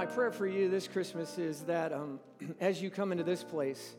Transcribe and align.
my 0.00 0.06
prayer 0.06 0.32
for 0.32 0.46
you 0.46 0.70
this 0.70 0.88
Christmas 0.88 1.36
is 1.36 1.60
that 1.60 1.92
um, 1.92 2.20
as 2.60 2.80
you 2.80 2.88
come 2.88 3.12
into 3.12 3.22
this 3.22 3.44
place, 3.44 3.96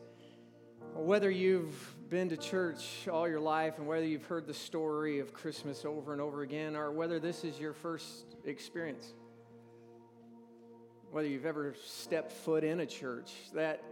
whether 0.96 1.30
you've 1.30 1.94
been 2.10 2.28
to 2.28 2.36
church 2.36 3.06
all 3.06 3.28
your 3.28 3.38
life 3.38 3.78
and 3.78 3.86
whether 3.86 4.04
you've 4.04 4.24
heard 4.24 4.48
the 4.48 4.52
story 4.52 5.20
of 5.20 5.32
Christmas 5.32 5.84
over 5.84 6.12
and 6.12 6.20
over 6.20 6.42
again, 6.42 6.74
or 6.74 6.90
whether 6.90 7.20
this 7.20 7.44
is 7.44 7.56
your 7.60 7.72
first 7.72 8.34
experience, 8.44 9.14
whether 11.12 11.28
you've 11.28 11.46
ever 11.46 11.76
stepped 11.86 12.32
foot 12.32 12.64
in 12.64 12.80
a 12.80 12.86
church, 12.86 13.30
that 13.54 13.84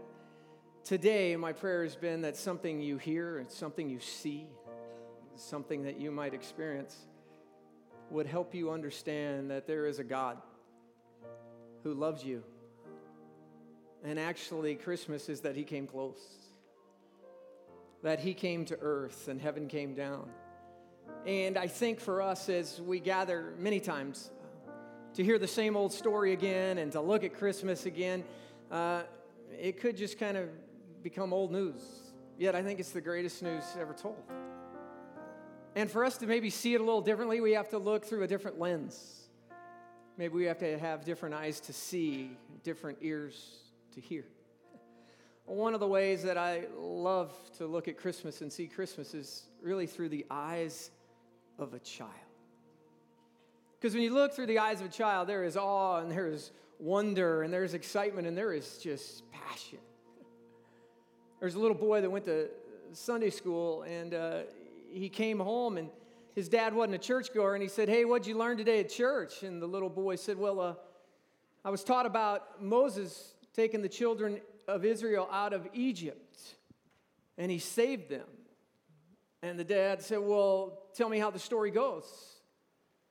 today 0.83 1.37
my 1.37 1.53
prayer 1.53 1.85
has 1.85 1.95
been 1.95 2.23
that 2.23 2.37
something 2.37 2.81
you 2.81 2.99
hear 2.99 3.47
something 3.47 3.89
you 3.89 4.01
see, 4.01 4.49
something 5.37 5.85
that 5.85 6.01
you 6.01 6.11
might 6.11 6.35
experience, 6.35 7.07
would 8.11 8.27
help 8.27 8.53
you 8.53 8.73
understand 8.73 9.49
that 9.53 9.69
there 9.69 9.87
is 9.87 10.01
a 10.01 10.05
God 10.05 10.39
who 11.83 11.95
loves 11.95 12.25
you. 12.25 12.43
And 14.03 14.19
actually, 14.19 14.75
Christmas 14.77 15.29
is 15.29 15.41
that 15.41 15.57
He 15.57 15.65
came 15.65 15.87
close, 15.87 16.21
that 18.03 18.21
He 18.21 18.35
came 18.35 18.65
to 18.67 18.79
earth 18.81 19.29
and 19.29 19.41
heaven 19.41 19.69
came 19.69 19.95
down. 19.95 20.29
And 21.27 21.59
I 21.59 21.67
think 21.67 22.01
for 22.01 22.23
us, 22.23 22.49
as 22.49 22.81
we 22.81 22.99
gather 22.99 23.53
many 23.59 23.79
times 23.79 24.31
uh, 24.67 24.71
to 25.15 25.25
hear 25.25 25.39
the 25.39 25.49
same 25.49 25.77
old 25.77 25.93
story 25.93 26.33
again 26.33 26.79
and 26.79 26.93
to 26.93 27.01
look 27.01 27.25
at 27.25 27.35
Christmas 27.35 27.85
again, 27.85 28.25
uh, 28.71 29.03
it 29.61 29.81
could 29.81 29.97
just 29.97 30.19
kind 30.19 30.37
of 30.37 30.49
become 31.03 31.33
old 31.33 31.53
news. 31.53 31.83
Yet 32.39 32.55
I 32.55 32.63
think 32.63 32.81
it's 32.81 32.93
the 32.93 33.03
greatest 33.03 33.43
news 33.43 33.65
ever 33.79 33.93
told. 33.93 34.23
And 35.77 35.91
for 35.91 36.05
us 36.05 36.17
to 36.19 36.27
maybe 36.27 36.49
see 36.51 36.75
it 36.75 36.81
a 36.81 36.85
little 36.85 37.03
differently, 37.03 37.41
we 37.41 37.53
have 37.53 37.69
to 37.71 37.79
look 37.79 38.05
through 38.05 38.23
a 38.23 38.27
different 38.27 38.59
lens. 38.59 39.20
Maybe 40.21 40.35
we 40.35 40.45
have 40.45 40.59
to 40.59 40.79
have 40.79 41.03
different 41.03 41.35
eyes 41.35 41.61
to 41.61 41.73
see, 41.73 42.37
different 42.63 42.99
ears 43.01 43.57
to 43.95 44.03
hear. 44.03 44.27
One 45.47 45.73
of 45.73 45.81
the 45.81 45.87
ways 45.87 46.23
that 46.25 46.37
I 46.37 46.65
love 46.79 47.33
to 47.57 47.67
look 47.67 47.89
at 47.89 47.97
Christmas 47.97 48.43
and 48.43 48.53
see 48.53 48.67
Christmas 48.67 49.15
is 49.15 49.45
really 49.63 49.87
through 49.87 50.11
the 50.11 50.27
eyes 50.31 50.91
of 51.59 51.73
a 51.73 51.79
child. 51.79 52.13
Because 53.81 53.95
when 53.95 54.03
you 54.03 54.13
look 54.13 54.35
through 54.35 54.45
the 54.45 54.59
eyes 54.59 54.83
of 54.83 54.89
a 54.89 54.93
child, 54.93 55.27
there 55.27 55.43
is 55.43 55.57
awe 55.57 56.01
and 56.01 56.11
there 56.11 56.27
is 56.27 56.51
wonder 56.79 57.43
and 57.43 57.51
there's 57.51 57.73
excitement 57.73 58.27
and 58.27 58.37
there 58.37 58.53
is 58.53 58.77
just 58.77 59.23
passion. 59.33 59.79
There's 61.41 61.55
a 61.55 61.59
little 61.59 61.75
boy 61.75 62.03
that 62.03 62.11
went 62.11 62.27
to 62.27 62.49
Sunday 62.93 63.31
school 63.31 63.85
and 63.85 64.13
uh, 64.13 64.41
he 64.93 65.09
came 65.09 65.39
home 65.39 65.79
and 65.79 65.89
his 66.35 66.49
dad 66.49 66.75
wasn't 66.75 66.95
a 66.95 66.99
churchgoer, 66.99 67.55
and 67.55 67.63
he 67.63 67.69
said, 67.69 67.89
Hey, 67.89 68.05
what'd 68.05 68.27
you 68.27 68.37
learn 68.37 68.57
today 68.57 68.81
at 68.81 68.89
church? 68.89 69.43
And 69.43 69.61
the 69.61 69.67
little 69.67 69.89
boy 69.89 70.17
said, 70.17 70.39
Well, 70.39 70.61
uh, 70.61 70.75
I 71.65 71.71
was 71.71 71.85
taught 71.85 72.07
about 72.07 72.63
Moses 72.63 73.35
taking 73.55 73.83
the 73.83 73.89
children 73.89 74.41
of 74.69 74.85
Israel 74.85 75.29
out 75.31 75.53
of 75.53 75.67
Egypt, 75.73 76.41
and 77.37 77.51
he 77.51 77.59
saved 77.59 78.09
them. 78.09 78.27
And 79.43 79.59
the 79.59 79.65
dad 79.65 80.03
said, 80.03 80.19
Well, 80.21 80.83
tell 80.95 81.09
me 81.09 81.19
how 81.19 81.31
the 81.31 81.39
story 81.39 81.71
goes. 81.71 82.05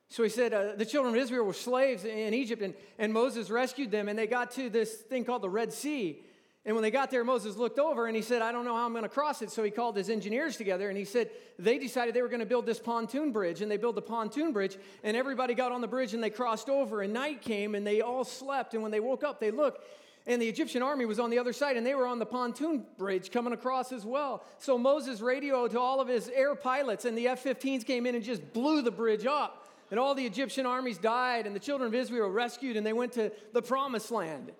So 0.10 0.24
he 0.24 0.30
said, 0.30 0.54
uh, 0.54 0.76
The 0.76 0.86
children 0.86 1.14
of 1.14 1.22
Israel 1.22 1.46
were 1.46 1.54
slaves 1.54 2.06
in 2.06 2.34
Egypt, 2.34 2.62
and, 2.62 2.74
and 2.98 3.14
Moses 3.14 3.50
rescued 3.50 3.92
them, 3.92 4.08
and 4.08 4.18
they 4.18 4.28
got 4.28 4.52
to 4.52 4.70
this 4.70 4.94
thing 4.94 5.26
called 5.26 5.42
the 5.42 5.50
Red 5.50 5.74
Sea. 5.74 6.24
And 6.66 6.76
when 6.76 6.84
they 6.84 6.92
got 6.92 7.10
there, 7.10 7.24
Moses 7.24 7.56
looked 7.56 7.80
over 7.80 8.08
and 8.08 8.16
he 8.16 8.22
said, 8.22 8.42
I 8.42 8.52
don't 8.52 8.66
know 8.66 8.76
how 8.76 8.86
I'm 8.86 8.92
going 8.92 9.04
to 9.04 9.10
cross 9.10 9.42
it. 9.42 9.50
So 9.50 9.64
he 9.64 9.72
called 9.72 9.96
his 9.96 10.10
engineers 10.10 10.58
together 10.58 10.90
and 10.90 10.98
he 10.98 11.06
said, 11.06 11.30
they 11.58 11.80
decided 11.80 12.14
they 12.14 12.22
were 12.22 12.28
going 12.28 12.42
to 12.42 12.46
build 12.46 12.66
this 12.66 12.80
pontoon 12.80 13.32
bridge. 13.32 13.62
And 13.62 13.72
they 13.72 13.78
built 13.78 13.96
the 13.96 14.02
pontoon 14.02 14.52
bridge 14.52 14.78
and 15.04 15.16
everybody 15.16 15.54
got 15.54 15.72
on 15.72 15.82
the 15.82 15.88
bridge 15.88 16.14
and 16.14 16.22
they 16.22 16.30
crossed 16.30 16.70
over. 16.70 17.02
And 17.02 17.14
night 17.14 17.42
came 17.42 17.76
and 17.76 17.88
they 17.88 18.02
all 18.02 18.26
slept. 18.26 18.74
And 18.74 18.84
when 18.84 18.92
they 18.92 19.00
woke 19.00 19.24
up, 19.24 19.40
they 19.40 19.52
looked 19.52 19.84
and 20.28 20.42
the 20.42 20.48
Egyptian 20.48 20.84
army 20.84 21.06
was 21.06 21.20
on 21.20 21.30
the 21.30 21.40
other 21.40 21.54
side 21.54 21.76
and 21.76 21.86
they 21.86 21.96
were 21.96 22.06
on 22.06 22.20
the 22.20 22.26
pontoon 22.26 22.86
bridge 22.98 23.32
coming 23.32 23.52
across 23.52 23.92
as 23.92 24.06
well. 24.06 24.44
So 24.60 24.78
Moses 24.78 25.22
radioed 25.22 25.72
to 25.72 25.80
all 25.80 26.00
of 26.00 26.08
his 26.08 26.30
air 26.30 26.56
pilots 26.56 27.06
and 27.06 27.18
the 27.18 27.30
F 27.30 27.44
15s 27.44 27.86
came 27.86 28.06
in 28.06 28.16
and 28.16 28.24
just 28.24 28.54
blew 28.54 28.82
the 28.82 28.92
bridge 28.92 29.26
up. 29.26 29.66
And 29.90 30.00
all 30.00 30.14
the 30.14 30.26
Egyptian 30.26 30.68
armies 30.68 31.00
died 31.00 31.48
and 31.48 31.56
the 31.56 31.60
children 31.60 31.88
of 31.88 31.96
Israel 31.96 32.28
were 32.28 32.34
rescued 32.34 32.78
and 32.78 32.86
they 32.86 32.94
went 32.94 33.14
to 33.14 33.32
the 33.54 33.62
promised 33.62 34.12
land. 34.12 34.52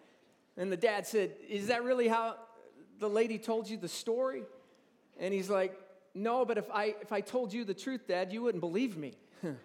And 0.60 0.72
the 0.72 0.78
dad 0.78 1.08
said, 1.08 1.32
Is 1.48 1.68
that 1.68 1.84
really 1.84 2.10
how 2.10 2.36
the 3.00 3.10
lady 3.10 3.40
told 3.40 3.68
you 3.70 3.78
the 3.78 3.88
story? 3.88 4.44
And 5.18 5.34
he's 5.34 5.50
like, 5.50 5.76
No, 6.14 6.46
but 6.46 6.58
if 6.58 6.70
I, 6.70 6.96
if 7.02 7.14
I 7.14 7.22
told 7.22 7.54
you 7.54 7.64
the 7.64 7.74
truth, 7.74 8.08
Dad, 8.08 8.34
you 8.34 8.44
wouldn't 8.44 8.60
believe 8.60 8.98
me. 8.98 9.14
and 9.42 9.58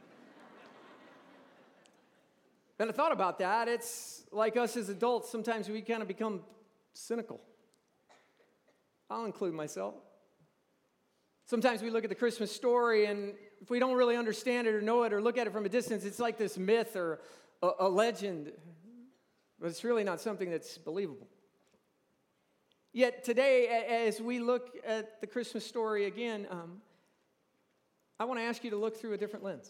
I 2.78 2.92
thought 2.92 3.10
about 3.10 3.40
that. 3.40 3.66
It's 3.66 4.22
like 4.30 4.56
us 4.56 4.76
as 4.76 4.88
adults, 4.88 5.30
sometimes 5.30 5.68
we 5.68 5.82
kind 5.82 6.00
of 6.00 6.06
become 6.06 6.42
cynical. 6.92 7.40
I'll 9.10 9.24
include 9.26 9.52
myself. 9.52 9.94
Sometimes 11.46 11.82
we 11.82 11.90
look 11.90 12.04
at 12.04 12.08
the 12.08 12.16
Christmas 12.16 12.50
story, 12.50 13.06
and 13.06 13.34
if 13.60 13.68
we 13.68 13.78
don't 13.78 13.96
really 13.96 14.16
understand 14.16 14.66
it 14.66 14.74
or 14.74 14.80
know 14.80 15.02
it 15.02 15.12
or 15.12 15.20
look 15.20 15.38
at 15.38 15.46
it 15.46 15.52
from 15.52 15.66
a 15.66 15.68
distance, 15.68 16.04
it's 16.04 16.20
like 16.20 16.38
this 16.38 16.56
myth 16.56 16.94
or 16.94 17.20
a, 17.62 17.70
a 17.80 17.88
legend. 17.88 18.52
But 19.60 19.68
it's 19.68 19.84
really 19.84 20.04
not 20.04 20.20
something 20.20 20.50
that's 20.50 20.78
believable. 20.78 21.28
Yet 22.92 23.24
today, 23.24 23.66
as 24.06 24.20
we 24.20 24.38
look 24.38 24.76
at 24.86 25.20
the 25.20 25.26
Christmas 25.26 25.66
story 25.66 26.04
again, 26.04 26.46
um, 26.50 26.80
I 28.20 28.24
want 28.24 28.38
to 28.38 28.44
ask 28.44 28.62
you 28.62 28.70
to 28.70 28.76
look 28.76 28.96
through 28.96 29.14
a 29.14 29.18
different 29.18 29.44
lens. 29.44 29.68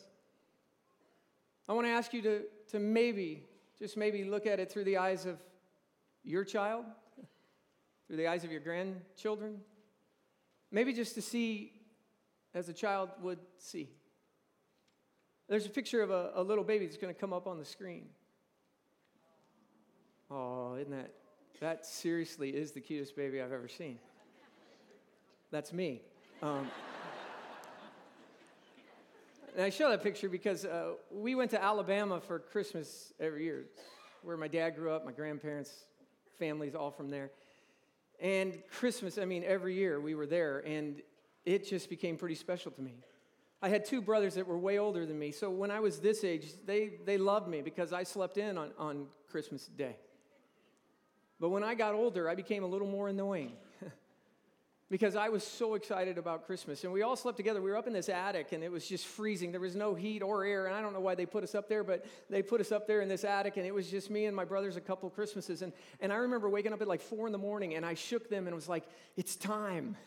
I 1.66 1.72
want 1.72 1.86
to 1.86 1.90
ask 1.90 2.12
you 2.12 2.20
to, 2.22 2.42
to 2.72 2.78
maybe, 2.78 3.42
just 3.78 3.96
maybe 3.96 4.24
look 4.24 4.46
at 4.46 4.60
it 4.60 4.70
through 4.70 4.84
the 4.84 4.98
eyes 4.98 5.24
of 5.24 5.38
your 6.22 6.44
child, 6.44 6.84
through 8.06 8.18
the 8.18 8.26
eyes 8.26 8.44
of 8.44 8.50
your 8.50 8.60
grandchildren. 8.60 9.60
Maybe 10.70 10.92
just 10.92 11.14
to 11.14 11.22
see 11.22 11.72
as 12.52 12.68
a 12.68 12.74
child 12.74 13.08
would 13.22 13.38
see. 13.56 13.88
There's 15.48 15.66
a 15.66 15.70
picture 15.70 16.02
of 16.02 16.10
a, 16.10 16.32
a 16.34 16.42
little 16.42 16.64
baby 16.64 16.84
that's 16.84 16.98
going 16.98 17.14
to 17.14 17.18
come 17.18 17.32
up 17.32 17.46
on 17.46 17.58
the 17.58 17.64
screen. 17.64 18.06
Oh, 20.36 20.74
isn't 20.74 20.90
that, 20.90 21.12
that 21.60 21.86
seriously 21.86 22.50
is 22.50 22.72
the 22.72 22.80
cutest 22.80 23.14
baby 23.14 23.40
I've 23.40 23.52
ever 23.52 23.68
seen. 23.68 24.00
That's 25.52 25.72
me. 25.72 26.02
Um, 26.42 26.68
and 29.54 29.62
I 29.62 29.70
show 29.70 29.90
that 29.90 30.02
picture 30.02 30.28
because 30.28 30.64
uh, 30.64 30.94
we 31.12 31.36
went 31.36 31.52
to 31.52 31.62
Alabama 31.62 32.20
for 32.20 32.40
Christmas 32.40 33.12
every 33.20 33.44
year, 33.44 33.66
where 34.24 34.36
my 34.36 34.48
dad 34.48 34.70
grew 34.74 34.90
up, 34.90 35.04
my 35.06 35.12
grandparents, 35.12 35.70
families 36.36 36.74
all 36.74 36.90
from 36.90 37.10
there. 37.10 37.30
And 38.20 38.60
Christmas, 38.72 39.18
I 39.18 39.26
mean, 39.26 39.44
every 39.46 39.76
year 39.76 40.00
we 40.00 40.16
were 40.16 40.26
there, 40.26 40.64
and 40.66 41.00
it 41.44 41.64
just 41.64 41.88
became 41.88 42.16
pretty 42.16 42.34
special 42.34 42.72
to 42.72 42.82
me. 42.82 42.94
I 43.62 43.68
had 43.68 43.84
two 43.84 44.02
brothers 44.02 44.34
that 44.34 44.48
were 44.48 44.58
way 44.58 44.78
older 44.78 45.06
than 45.06 45.16
me, 45.16 45.30
so 45.30 45.48
when 45.48 45.70
I 45.70 45.78
was 45.78 46.00
this 46.00 46.24
age, 46.24 46.48
they, 46.66 46.94
they 47.04 47.18
loved 47.18 47.46
me 47.46 47.62
because 47.62 47.92
I 47.92 48.02
slept 48.02 48.36
in 48.36 48.58
on, 48.58 48.72
on 48.78 49.06
Christmas 49.30 49.66
Day. 49.66 49.94
But 51.44 51.50
when 51.50 51.62
I 51.62 51.75
got 51.75 51.94
older, 51.94 52.27
I 52.27 52.34
became 52.34 52.65
a 52.65 52.66
little 52.66 52.87
more 52.87 53.09
annoying 53.09 53.53
because 54.91 55.15
I 55.15 55.28
was 55.28 55.47
so 55.47 55.75
excited 55.75 56.16
about 56.16 56.47
Christmas. 56.47 56.82
And 56.84 56.91
we 56.91 57.03
all 57.03 57.16
slept 57.16 57.37
together. 57.37 57.60
We 57.60 57.71
were 57.71 57.77
up 57.77 57.87
in 57.87 57.93
this 57.93 58.09
attic 58.09 58.53
and 58.53 58.65
it 58.65 58.72
was 58.72 58.88
just 58.88 59.05
freezing. 59.05 59.53
There 59.53 59.60
was 59.60 59.77
no 59.77 59.94
heat 59.94 60.22
or 60.22 60.47
air. 60.47 60.65
And 60.65 60.75
I 60.75 60.81
don't 60.81 60.94
know 60.94 61.00
why 61.00 61.15
they 61.15 61.27
put 61.27 61.44
us 61.44 61.55
up 61.55 61.69
there, 61.69 61.84
but 61.84 62.06
they 62.31 62.41
put 62.41 62.62
us 62.62 62.72
up 62.72 62.87
there 62.87 63.03
in 63.03 63.10
this 63.10 63.25
attic 63.25 63.59
and 63.59 63.66
it 63.66 63.75
was 63.75 63.91
just 63.91 64.09
me 64.09 64.25
and 64.25 64.34
my 64.34 64.47
brothers 64.47 64.78
a 64.78 64.81
couple 64.81 65.10
Christmases. 65.10 65.60
And, 65.60 65.75
and 66.00 66.10
I 66.10 66.16
remember 66.16 66.49
waking 66.49 66.72
up 66.72 66.81
at 66.81 66.88
like 66.88 67.03
four 67.03 67.27
in 67.27 67.32
the 67.32 67.38
morning 67.38 67.75
and 67.75 67.84
I 67.84 67.93
shook 67.93 68.31
them 68.31 68.47
and 68.47 68.56
was 68.56 68.71
like, 68.71 68.84
it's 69.15 69.37
time. 69.37 69.99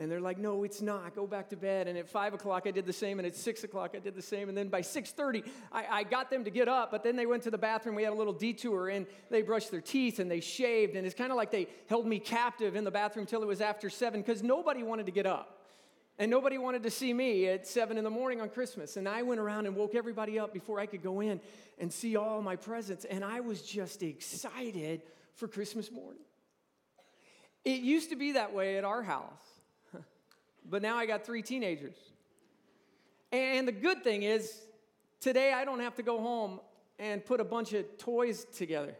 And 0.00 0.10
they're 0.10 0.18
like, 0.18 0.38
no, 0.38 0.64
it's 0.64 0.80
not. 0.80 1.14
Go 1.14 1.26
back 1.26 1.50
to 1.50 1.56
bed. 1.56 1.86
And 1.86 1.98
at 1.98 2.08
five 2.08 2.32
o'clock, 2.32 2.62
I 2.64 2.70
did 2.70 2.86
the 2.86 2.92
same. 2.92 3.18
And 3.18 3.26
at 3.26 3.36
six 3.36 3.64
o'clock, 3.64 3.90
I 3.94 3.98
did 3.98 4.14
the 4.14 4.22
same. 4.22 4.48
And 4.48 4.56
then 4.56 4.68
by 4.68 4.80
6.30, 4.80 5.46
I, 5.70 5.84
I 5.90 6.02
got 6.04 6.30
them 6.30 6.42
to 6.44 6.50
get 6.50 6.68
up. 6.68 6.90
But 6.90 7.04
then 7.04 7.16
they 7.16 7.26
went 7.26 7.42
to 7.42 7.50
the 7.50 7.58
bathroom. 7.58 7.96
We 7.96 8.02
had 8.02 8.14
a 8.14 8.16
little 8.16 8.32
detour. 8.32 8.88
And 8.88 9.06
they 9.28 9.42
brushed 9.42 9.70
their 9.70 9.82
teeth 9.82 10.18
and 10.18 10.30
they 10.30 10.40
shaved. 10.40 10.96
And 10.96 11.04
it's 11.06 11.14
kind 11.14 11.30
of 11.30 11.36
like 11.36 11.50
they 11.50 11.66
held 11.86 12.06
me 12.06 12.18
captive 12.18 12.76
in 12.76 12.84
the 12.84 12.90
bathroom 12.90 13.26
till 13.26 13.42
it 13.42 13.46
was 13.46 13.60
after 13.60 13.90
seven 13.90 14.22
because 14.22 14.42
nobody 14.42 14.82
wanted 14.82 15.04
to 15.04 15.12
get 15.12 15.26
up. 15.26 15.58
And 16.18 16.30
nobody 16.30 16.56
wanted 16.56 16.82
to 16.84 16.90
see 16.90 17.12
me 17.12 17.48
at 17.48 17.66
seven 17.66 17.98
in 17.98 18.04
the 18.04 18.10
morning 18.10 18.40
on 18.40 18.48
Christmas. 18.48 18.96
And 18.96 19.06
I 19.06 19.20
went 19.20 19.38
around 19.38 19.66
and 19.66 19.76
woke 19.76 19.94
everybody 19.94 20.38
up 20.38 20.54
before 20.54 20.80
I 20.80 20.86
could 20.86 21.02
go 21.02 21.20
in 21.20 21.42
and 21.78 21.92
see 21.92 22.16
all 22.16 22.40
my 22.40 22.56
presents. 22.56 23.04
And 23.04 23.22
I 23.22 23.40
was 23.40 23.60
just 23.60 24.02
excited 24.02 25.02
for 25.34 25.46
Christmas 25.46 25.90
morning. 25.90 26.22
It 27.66 27.80
used 27.82 28.08
to 28.08 28.16
be 28.16 28.32
that 28.32 28.54
way 28.54 28.78
at 28.78 28.84
our 28.84 29.02
house. 29.02 29.59
But 30.68 30.82
now 30.82 30.96
I 30.96 31.06
got 31.06 31.24
three 31.24 31.42
teenagers. 31.42 31.96
And 33.32 33.66
the 33.66 33.72
good 33.72 34.02
thing 34.02 34.22
is, 34.22 34.60
today 35.20 35.52
I 35.52 35.64
don't 35.64 35.80
have 35.80 35.94
to 35.96 36.02
go 36.02 36.20
home 36.20 36.60
and 36.98 37.24
put 37.24 37.40
a 37.40 37.44
bunch 37.44 37.72
of 37.72 37.98
toys 37.98 38.44
together. 38.44 38.94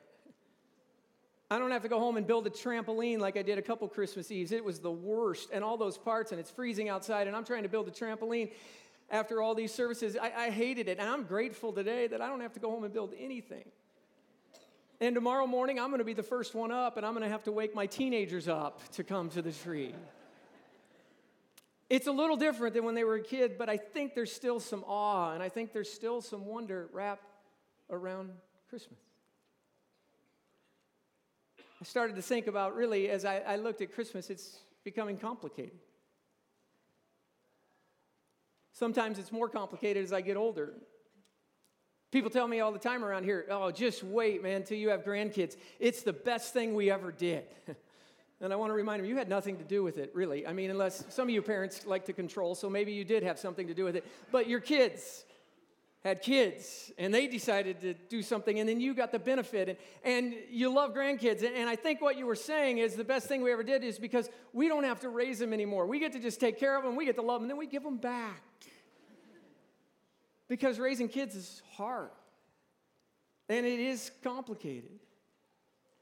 I 1.50 1.58
don't 1.58 1.72
have 1.72 1.82
to 1.82 1.88
go 1.88 1.98
home 1.98 2.16
and 2.16 2.26
build 2.26 2.46
a 2.46 2.50
trampoline 2.50 3.18
like 3.18 3.36
I 3.36 3.42
did 3.42 3.58
a 3.58 3.62
couple 3.62 3.88
Christmas 3.88 4.30
Eves. 4.30 4.52
It 4.52 4.64
was 4.64 4.78
the 4.78 4.90
worst, 4.90 5.48
and 5.52 5.64
all 5.64 5.76
those 5.76 5.98
parts, 5.98 6.30
and 6.30 6.40
it's 6.40 6.50
freezing 6.50 6.88
outside, 6.88 7.26
and 7.26 7.34
I'm 7.34 7.44
trying 7.44 7.64
to 7.64 7.68
build 7.68 7.88
a 7.88 7.90
trampoline 7.90 8.52
after 9.10 9.42
all 9.42 9.56
these 9.56 9.74
services. 9.74 10.16
I, 10.16 10.30
I 10.36 10.50
hated 10.50 10.86
it, 10.86 11.00
and 11.00 11.08
I'm 11.08 11.24
grateful 11.24 11.72
today 11.72 12.06
that 12.06 12.20
I 12.20 12.28
don't 12.28 12.40
have 12.40 12.52
to 12.52 12.60
go 12.60 12.70
home 12.70 12.84
and 12.84 12.92
build 12.94 13.14
anything. 13.18 13.64
And 15.00 15.12
tomorrow 15.12 15.46
morning, 15.46 15.80
I'm 15.80 15.88
going 15.88 15.98
to 15.98 16.04
be 16.04 16.14
the 16.14 16.22
first 16.22 16.54
one 16.54 16.70
up, 16.70 16.96
and 16.96 17.04
I'm 17.04 17.14
going 17.14 17.24
to 17.24 17.28
have 17.30 17.42
to 17.44 17.52
wake 17.52 17.74
my 17.74 17.86
teenagers 17.86 18.46
up 18.46 18.80
to 18.92 19.02
come 19.02 19.28
to 19.30 19.42
the 19.42 19.50
tree. 19.50 19.92
It's 21.90 22.06
a 22.06 22.12
little 22.12 22.36
different 22.36 22.74
than 22.74 22.84
when 22.84 22.94
they 22.94 23.02
were 23.02 23.16
a 23.16 23.22
kid, 23.22 23.58
but 23.58 23.68
I 23.68 23.76
think 23.76 24.14
there's 24.14 24.32
still 24.32 24.60
some 24.60 24.84
awe, 24.86 25.32
and 25.34 25.42
I 25.42 25.48
think 25.48 25.72
there's 25.72 25.92
still 25.92 26.22
some 26.22 26.46
wonder 26.46 26.88
wrapped 26.92 27.26
around 27.90 28.30
Christmas. 28.68 29.00
I 31.58 31.84
started 31.84 32.14
to 32.14 32.22
think 32.22 32.46
about 32.46 32.76
really, 32.76 33.10
as 33.10 33.24
I, 33.24 33.38
I 33.38 33.56
looked 33.56 33.80
at 33.80 33.92
Christmas, 33.92 34.30
it's 34.30 34.58
becoming 34.84 35.16
complicated. 35.16 35.78
Sometimes 38.72 39.18
it's 39.18 39.32
more 39.32 39.48
complicated 39.48 40.04
as 40.04 40.12
I 40.12 40.20
get 40.20 40.36
older. 40.36 40.74
People 42.12 42.30
tell 42.30 42.46
me 42.46 42.60
all 42.60 42.70
the 42.70 42.78
time 42.78 43.04
around 43.04 43.24
here, 43.24 43.46
oh, 43.50 43.72
just 43.72 44.04
wait, 44.04 44.42
man, 44.42 44.62
till 44.62 44.78
you 44.78 44.90
have 44.90 45.04
grandkids. 45.04 45.56
It's 45.80 46.02
the 46.02 46.12
best 46.12 46.52
thing 46.52 46.74
we 46.74 46.88
ever 46.90 47.10
did. 47.10 47.44
and 48.40 48.52
I 48.52 48.56
want 48.56 48.70
to 48.70 48.74
remind 48.74 49.00
them, 49.00 49.08
you 49.08 49.16
had 49.16 49.28
nothing 49.28 49.58
to 49.58 49.64
do 49.64 49.82
with 49.82 49.98
it, 49.98 50.10
really. 50.14 50.46
I 50.46 50.52
mean, 50.52 50.70
unless 50.70 51.04
some 51.10 51.28
of 51.28 51.30
you 51.34 51.42
parents 51.42 51.84
like 51.86 52.06
to 52.06 52.12
control, 52.12 52.54
so 52.54 52.70
maybe 52.70 52.92
you 52.92 53.04
did 53.04 53.22
have 53.22 53.38
something 53.38 53.66
to 53.66 53.74
do 53.74 53.84
with 53.84 53.96
it. 53.96 54.04
But 54.32 54.48
your 54.48 54.60
kids 54.60 55.24
had 56.02 56.22
kids 56.22 56.90
and 56.96 57.12
they 57.12 57.26
decided 57.26 57.82
to 57.82 57.92
do 57.92 58.22
something, 58.22 58.58
and 58.58 58.66
then 58.66 58.80
you 58.80 58.94
got 58.94 59.12
the 59.12 59.18
benefit. 59.18 59.68
And, 59.68 59.78
and 60.04 60.34
you 60.50 60.72
love 60.72 60.94
grandkids. 60.94 61.44
And, 61.44 61.54
and 61.54 61.68
I 61.68 61.76
think 61.76 62.00
what 62.00 62.16
you 62.16 62.24
were 62.24 62.34
saying 62.34 62.78
is 62.78 62.94
the 62.94 63.04
best 63.04 63.26
thing 63.26 63.42
we 63.42 63.52
ever 63.52 63.62
did 63.62 63.84
is 63.84 63.98
because 63.98 64.30
we 64.54 64.68
don't 64.68 64.84
have 64.84 65.00
to 65.00 65.10
raise 65.10 65.38
them 65.38 65.52
anymore. 65.52 65.86
We 65.86 65.98
get 65.98 66.12
to 66.12 66.18
just 66.18 66.40
take 66.40 66.58
care 66.58 66.78
of 66.78 66.84
them, 66.84 66.96
we 66.96 67.04
get 67.04 67.16
to 67.16 67.22
love 67.22 67.40
them, 67.40 67.44
and 67.44 67.50
then 67.50 67.58
we 67.58 67.66
give 67.66 67.82
them 67.82 67.98
back. 67.98 68.42
Because 70.48 70.78
raising 70.78 71.08
kids 71.08 71.36
is 71.36 71.62
hard 71.76 72.10
and 73.48 73.66
it 73.66 73.78
is 73.78 74.10
complicated. 74.24 74.98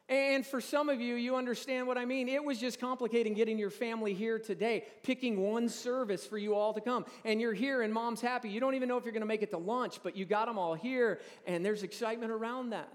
And 0.09 0.47
for 0.47 0.61
some 0.61 0.89
of 0.89 1.03
you, 1.03 1.17
you 1.17 1.37
understand 1.37 1.87
what 1.87 1.99
I 1.99 2.07
mean. 2.07 2.29
It 2.29 2.43
was 2.43 2.59
just 2.59 2.81
complicating 2.81 3.35
getting 3.35 3.59
your 3.59 3.71
family 3.71 4.15
here 4.15 4.39
today, 4.39 4.87
picking 5.03 5.41
one 5.41 5.69
service 5.69 6.27
for 6.27 6.39
you 6.39 6.55
all 6.55 6.73
to 6.73 6.81
come. 6.81 7.05
And 7.27 7.41
you're 7.41 7.53
here 7.53 7.83
and 7.83 7.93
mom's 7.93 8.23
happy. 8.23 8.49
You 8.49 8.59
don't 8.59 8.75
even 8.75 8.89
know 8.89 8.97
if 8.97 9.05
you're 9.05 9.13
going 9.13 9.21
to 9.21 9.27
make 9.27 9.43
it 9.43 9.51
to 9.51 9.59
lunch, 9.59 10.01
but 10.03 10.17
you 10.17 10.25
got 10.25 10.47
them 10.47 10.59
all 10.59 10.73
here 10.73 11.21
and 11.47 11.65
there's 11.65 11.83
excitement 11.83 12.33
around 12.33 12.71
that. 12.71 12.93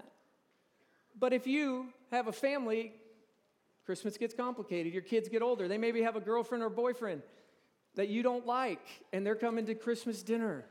But 1.16 1.32
if 1.32 1.46
you 1.46 1.86
have 2.10 2.26
a 2.26 2.32
family, 2.32 2.92
Christmas 3.86 4.16
gets 4.16 4.34
complicated. 4.34 4.92
Your 4.92 5.02
kids 5.02 5.28
get 5.28 5.40
older. 5.40 5.68
They 5.68 5.78
maybe 5.78 6.02
have 6.02 6.16
a 6.16 6.20
girlfriend 6.20 6.64
or 6.64 6.70
boyfriend 6.70 7.22
that 7.94 8.08
you 8.08 8.24
don't 8.24 8.44
like 8.44 8.84
and 9.12 9.24
they're 9.24 9.36
coming 9.36 9.66
to 9.66 9.76
Christmas 9.76 10.20
dinner. 10.24 10.64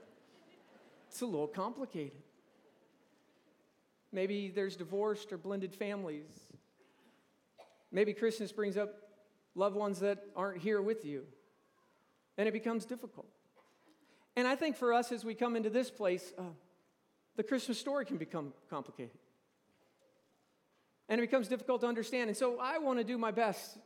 It's 1.07 1.21
a 1.21 1.25
little 1.25 1.47
complicated. 1.47 2.21
Maybe 4.13 4.49
there's 4.49 4.75
divorced 4.75 5.33
or 5.33 5.37
blended 5.37 5.73
families. 5.73 6.29
Maybe 7.91 8.13
Christmas 8.13 8.51
brings 8.51 8.77
up 8.77 8.93
loved 9.55 9.75
ones 9.75 9.99
that 9.99 10.19
aren't 10.35 10.61
here 10.61 10.81
with 10.81 11.03
you, 11.03 11.23
and 12.37 12.47
it 12.47 12.51
becomes 12.51 12.85
difficult. 12.85 13.27
And 14.35 14.47
I 14.47 14.55
think 14.55 14.77
for 14.77 14.93
us, 14.93 15.11
as 15.11 15.25
we 15.25 15.33
come 15.33 15.55
into 15.55 15.69
this 15.69 15.91
place, 15.91 16.31
uh, 16.37 16.43
the 17.35 17.43
Christmas 17.43 17.79
story 17.79 18.05
can 18.05 18.17
become 18.17 18.53
complicated. 18.69 19.17
And 21.09 21.19
it 21.19 21.23
becomes 21.23 21.47
difficult 21.47 21.81
to 21.81 21.87
understand. 21.87 22.29
And 22.29 22.37
so 22.37 22.59
I 22.59 22.77
want 22.77 22.99
to 22.99 23.03
do 23.03 23.17
my 23.17 23.31
best 23.31 23.77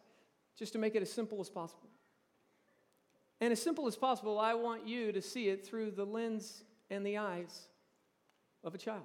just 0.57 0.73
to 0.73 0.79
make 0.79 0.95
it 0.95 1.01
as 1.01 1.11
simple 1.11 1.39
as 1.41 1.49
possible. 1.49 1.89
And 3.41 3.51
as 3.51 3.61
simple 3.61 3.87
as 3.87 3.95
possible, 3.95 4.39
I 4.39 4.53
want 4.53 4.87
you 4.87 5.11
to 5.11 5.21
see 5.21 5.49
it 5.49 5.65
through 5.65 5.91
the 5.91 6.05
lens 6.05 6.63
and 6.89 7.05
the 7.05 7.17
eyes 7.17 7.67
of 8.63 8.73
a 8.75 8.77
child. 8.77 9.03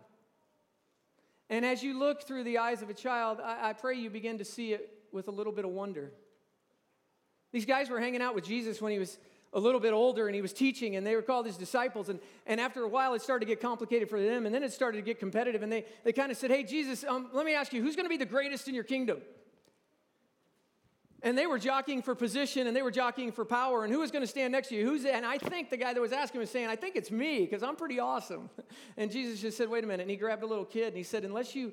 And 1.52 1.66
as 1.66 1.82
you 1.82 1.98
look 1.98 2.22
through 2.22 2.44
the 2.44 2.56
eyes 2.56 2.80
of 2.80 2.88
a 2.88 2.94
child, 2.94 3.38
I, 3.38 3.68
I, 3.68 3.72
pray 3.74 3.94
you 3.96 4.08
begin 4.08 4.38
to 4.38 4.44
see 4.44 4.72
it 4.72 4.88
with 5.12 5.28
a 5.28 5.30
little 5.30 5.52
bit 5.52 5.66
of 5.66 5.70
wonder. 5.70 6.10
These 7.52 7.66
guys 7.66 7.90
were 7.90 8.00
hanging 8.00 8.22
out 8.22 8.34
with 8.34 8.46
Jesus 8.46 8.80
when 8.80 8.90
he 8.90 8.98
was 8.98 9.18
a 9.52 9.60
little 9.60 9.78
bit 9.78 9.92
older 9.92 10.28
and 10.28 10.34
he 10.34 10.40
was 10.40 10.54
teaching, 10.54 10.96
and 10.96 11.06
they 11.06 11.14
were 11.14 11.20
called 11.20 11.44
his 11.44 11.58
disciples. 11.58 12.08
And, 12.08 12.20
and 12.46 12.58
after 12.58 12.84
a 12.84 12.88
while, 12.88 13.12
it 13.12 13.20
started 13.20 13.44
to 13.44 13.50
get 13.50 13.60
complicated 13.60 14.08
for 14.08 14.18
them, 14.18 14.46
and 14.46 14.54
then 14.54 14.62
it 14.62 14.72
started 14.72 14.96
to 14.96 15.02
get 15.02 15.18
competitive. 15.18 15.62
And 15.62 15.70
they, 15.70 15.84
they 16.04 16.14
kind 16.14 16.32
of 16.32 16.38
said, 16.38 16.50
Hey, 16.50 16.62
Jesus, 16.62 17.04
um, 17.04 17.28
let 17.34 17.44
me 17.44 17.52
ask 17.52 17.74
you, 17.74 17.82
who's 17.82 17.96
going 17.96 18.06
to 18.06 18.10
be 18.10 18.16
the 18.16 18.24
greatest 18.24 18.66
in 18.66 18.74
your 18.74 18.84
kingdom? 18.84 19.20
And 21.22 21.38
they 21.38 21.46
were 21.46 21.58
jockeying 21.58 22.02
for 22.02 22.14
position 22.14 22.66
and 22.66 22.76
they 22.76 22.82
were 22.82 22.90
jockeying 22.90 23.32
for 23.32 23.44
power 23.44 23.84
and 23.84 23.92
who 23.92 24.00
was 24.00 24.10
going 24.10 24.22
to 24.22 24.28
stand 24.28 24.52
next 24.52 24.68
to 24.68 24.74
you? 24.74 24.86
Who's 24.86 25.04
and 25.04 25.24
i 25.24 25.38
think 25.38 25.70
the 25.70 25.76
guy 25.76 25.92
that 25.94 26.00
was 26.00 26.12
asking 26.12 26.40
was 26.40 26.50
saying 26.50 26.68
i 26.68 26.76
think 26.76 26.96
it's 26.96 27.10
me 27.10 27.40
because 27.40 27.62
i'm 27.62 27.76
pretty 27.76 28.00
awesome. 28.00 28.50
And 28.96 29.10
jesus 29.10 29.40
just 29.40 29.56
said 29.56 29.68
wait 29.68 29.84
a 29.84 29.86
minute 29.86 30.02
and 30.02 30.10
he 30.10 30.16
grabbed 30.16 30.42
a 30.42 30.46
little 30.46 30.64
kid 30.64 30.88
and 30.88 30.96
he 30.96 31.02
said 31.02 31.24
unless 31.24 31.54
you 31.54 31.72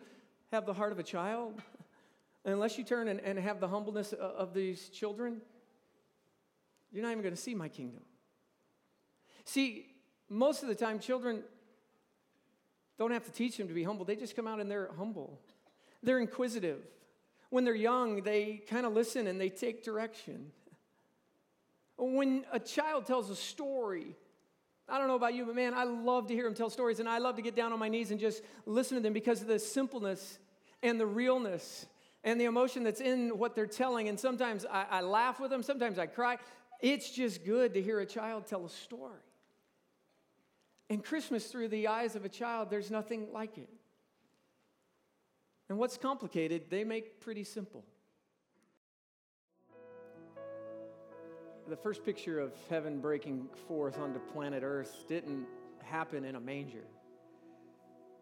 have 0.51 0.65
the 0.65 0.73
heart 0.73 0.91
of 0.91 0.99
a 0.99 1.03
child 1.03 1.61
unless 2.45 2.77
you 2.77 2.83
turn 2.83 3.07
and, 3.07 3.19
and 3.21 3.37
have 3.39 3.59
the 3.59 3.67
humbleness 3.67 4.13
of 4.13 4.53
these 4.53 4.89
children 4.89 5.41
you're 6.91 7.03
not 7.03 7.11
even 7.11 7.21
going 7.21 7.35
to 7.35 7.41
see 7.41 7.53
my 7.53 7.69
kingdom. 7.69 8.01
See 9.45 9.85
most 10.27 10.63
of 10.63 10.69
the 10.69 10.75
time 10.75 10.99
children 10.99 11.43
don't 12.97 13.11
have 13.11 13.25
to 13.25 13.31
teach 13.31 13.57
them 13.57 13.67
to 13.67 13.73
be 13.73 13.83
humble. 13.83 14.05
They 14.05 14.15
just 14.15 14.35
come 14.35 14.47
out 14.47 14.59
and 14.59 14.69
they're 14.69 14.91
humble. 14.97 15.39
They're 16.03 16.19
inquisitive 16.19 16.81
when 17.49 17.63
they're 17.63 17.75
young, 17.75 18.21
they 18.23 18.61
kind 18.69 18.85
of 18.85 18.93
listen 18.93 19.27
and 19.27 19.39
they 19.39 19.49
take 19.49 19.83
direction. 19.83 20.51
When 21.97 22.45
a 22.51 22.59
child 22.59 23.05
tells 23.05 23.29
a 23.29 23.35
story, 23.35 24.15
I 24.87 24.97
don't 24.97 25.07
know 25.07 25.15
about 25.15 25.33
you, 25.33 25.45
but 25.45 25.55
man, 25.55 25.73
I 25.73 25.83
love 25.83 26.27
to 26.27 26.33
hear 26.33 26.45
them 26.45 26.53
tell 26.53 26.69
stories, 26.69 26.99
and 26.99 27.09
I 27.09 27.17
love 27.17 27.35
to 27.35 27.41
get 27.41 27.55
down 27.55 27.73
on 27.73 27.79
my 27.79 27.89
knees 27.89 28.11
and 28.11 28.19
just 28.19 28.41
listen 28.65 28.97
to 28.97 29.03
them 29.03 29.13
because 29.13 29.41
of 29.41 29.47
the 29.47 29.59
simpleness 29.59 30.39
and 30.81 30.99
the 30.99 31.05
realness 31.05 31.85
and 32.23 32.39
the 32.39 32.45
emotion 32.45 32.83
that's 32.83 33.01
in 33.01 33.37
what 33.37 33.55
they're 33.55 33.67
telling. 33.67 34.09
And 34.09 34.19
sometimes 34.19 34.65
I, 34.65 34.85
I 34.89 35.01
laugh 35.01 35.39
with 35.39 35.51
them, 35.51 35.63
sometimes 35.63 35.99
I 35.99 36.05
cry. 36.05 36.37
It's 36.81 37.11
just 37.11 37.45
good 37.45 37.73
to 37.73 37.81
hear 37.81 37.99
a 37.99 38.05
child 38.05 38.47
tell 38.47 38.65
a 38.65 38.69
story. 38.69 39.19
And 40.89 41.03
Christmas, 41.03 41.47
through 41.47 41.67
the 41.67 41.87
eyes 41.87 42.15
of 42.15 42.25
a 42.25 42.29
child, 42.29 42.69
there's 42.69 42.89
nothing 42.89 43.27
like 43.31 43.57
it. 43.57 43.69
And 45.69 45.77
what's 45.77 45.97
complicated, 45.97 46.63
they 46.69 46.83
make 46.83 47.21
pretty 47.21 47.43
simple. 47.43 47.85
The 51.67 51.77
first 51.77 52.03
picture 52.03 52.39
of 52.39 52.53
heaven 52.69 52.99
breaking 52.99 53.47
forth 53.67 53.99
onto 53.99 54.19
planet 54.19 54.63
Earth 54.63 55.05
didn't 55.07 55.45
happen 55.83 56.25
in 56.25 56.35
a 56.35 56.39
manger. 56.39 56.85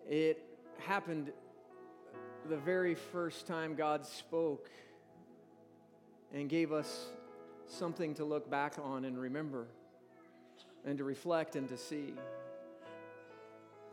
It 0.10 0.44
happened 0.80 1.32
the 2.50 2.58
very 2.58 2.96
first 2.96 3.48
time 3.48 3.76
God 3.76 4.06
spoke 4.06 4.70
and 6.34 6.50
gave 6.50 6.74
us 6.74 7.08
something 7.66 8.14
to 8.16 8.26
look 8.26 8.50
back 8.50 8.76
on 8.84 9.06
and 9.06 9.18
remember 9.18 9.68
and 10.86 10.98
to 10.98 11.06
reflect 11.06 11.56
and 11.56 11.70
to 11.70 11.78
see. 11.78 12.14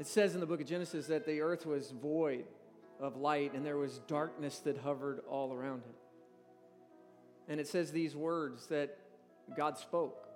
It 0.00 0.08
says 0.08 0.34
in 0.34 0.40
the 0.40 0.46
book 0.46 0.61
of 0.61 0.66
Genesis 0.66 1.06
that 1.06 1.25
the 1.25 1.40
earth 1.40 1.64
was 1.64 1.92
void 1.92 2.46
of 3.04 3.16
light, 3.16 3.52
and 3.54 3.64
there 3.64 3.76
was 3.76 3.99
darkness 4.08 4.58
that 4.61 4.78
hovered 4.78 5.20
all 5.28 5.52
around 5.52 5.82
him. 5.82 5.94
And 7.49 7.61
it 7.61 7.68
says 7.68 7.92
these 7.92 8.16
words 8.16 8.66
that 8.68 8.96
God 9.56 9.76
spoke. 9.76 10.26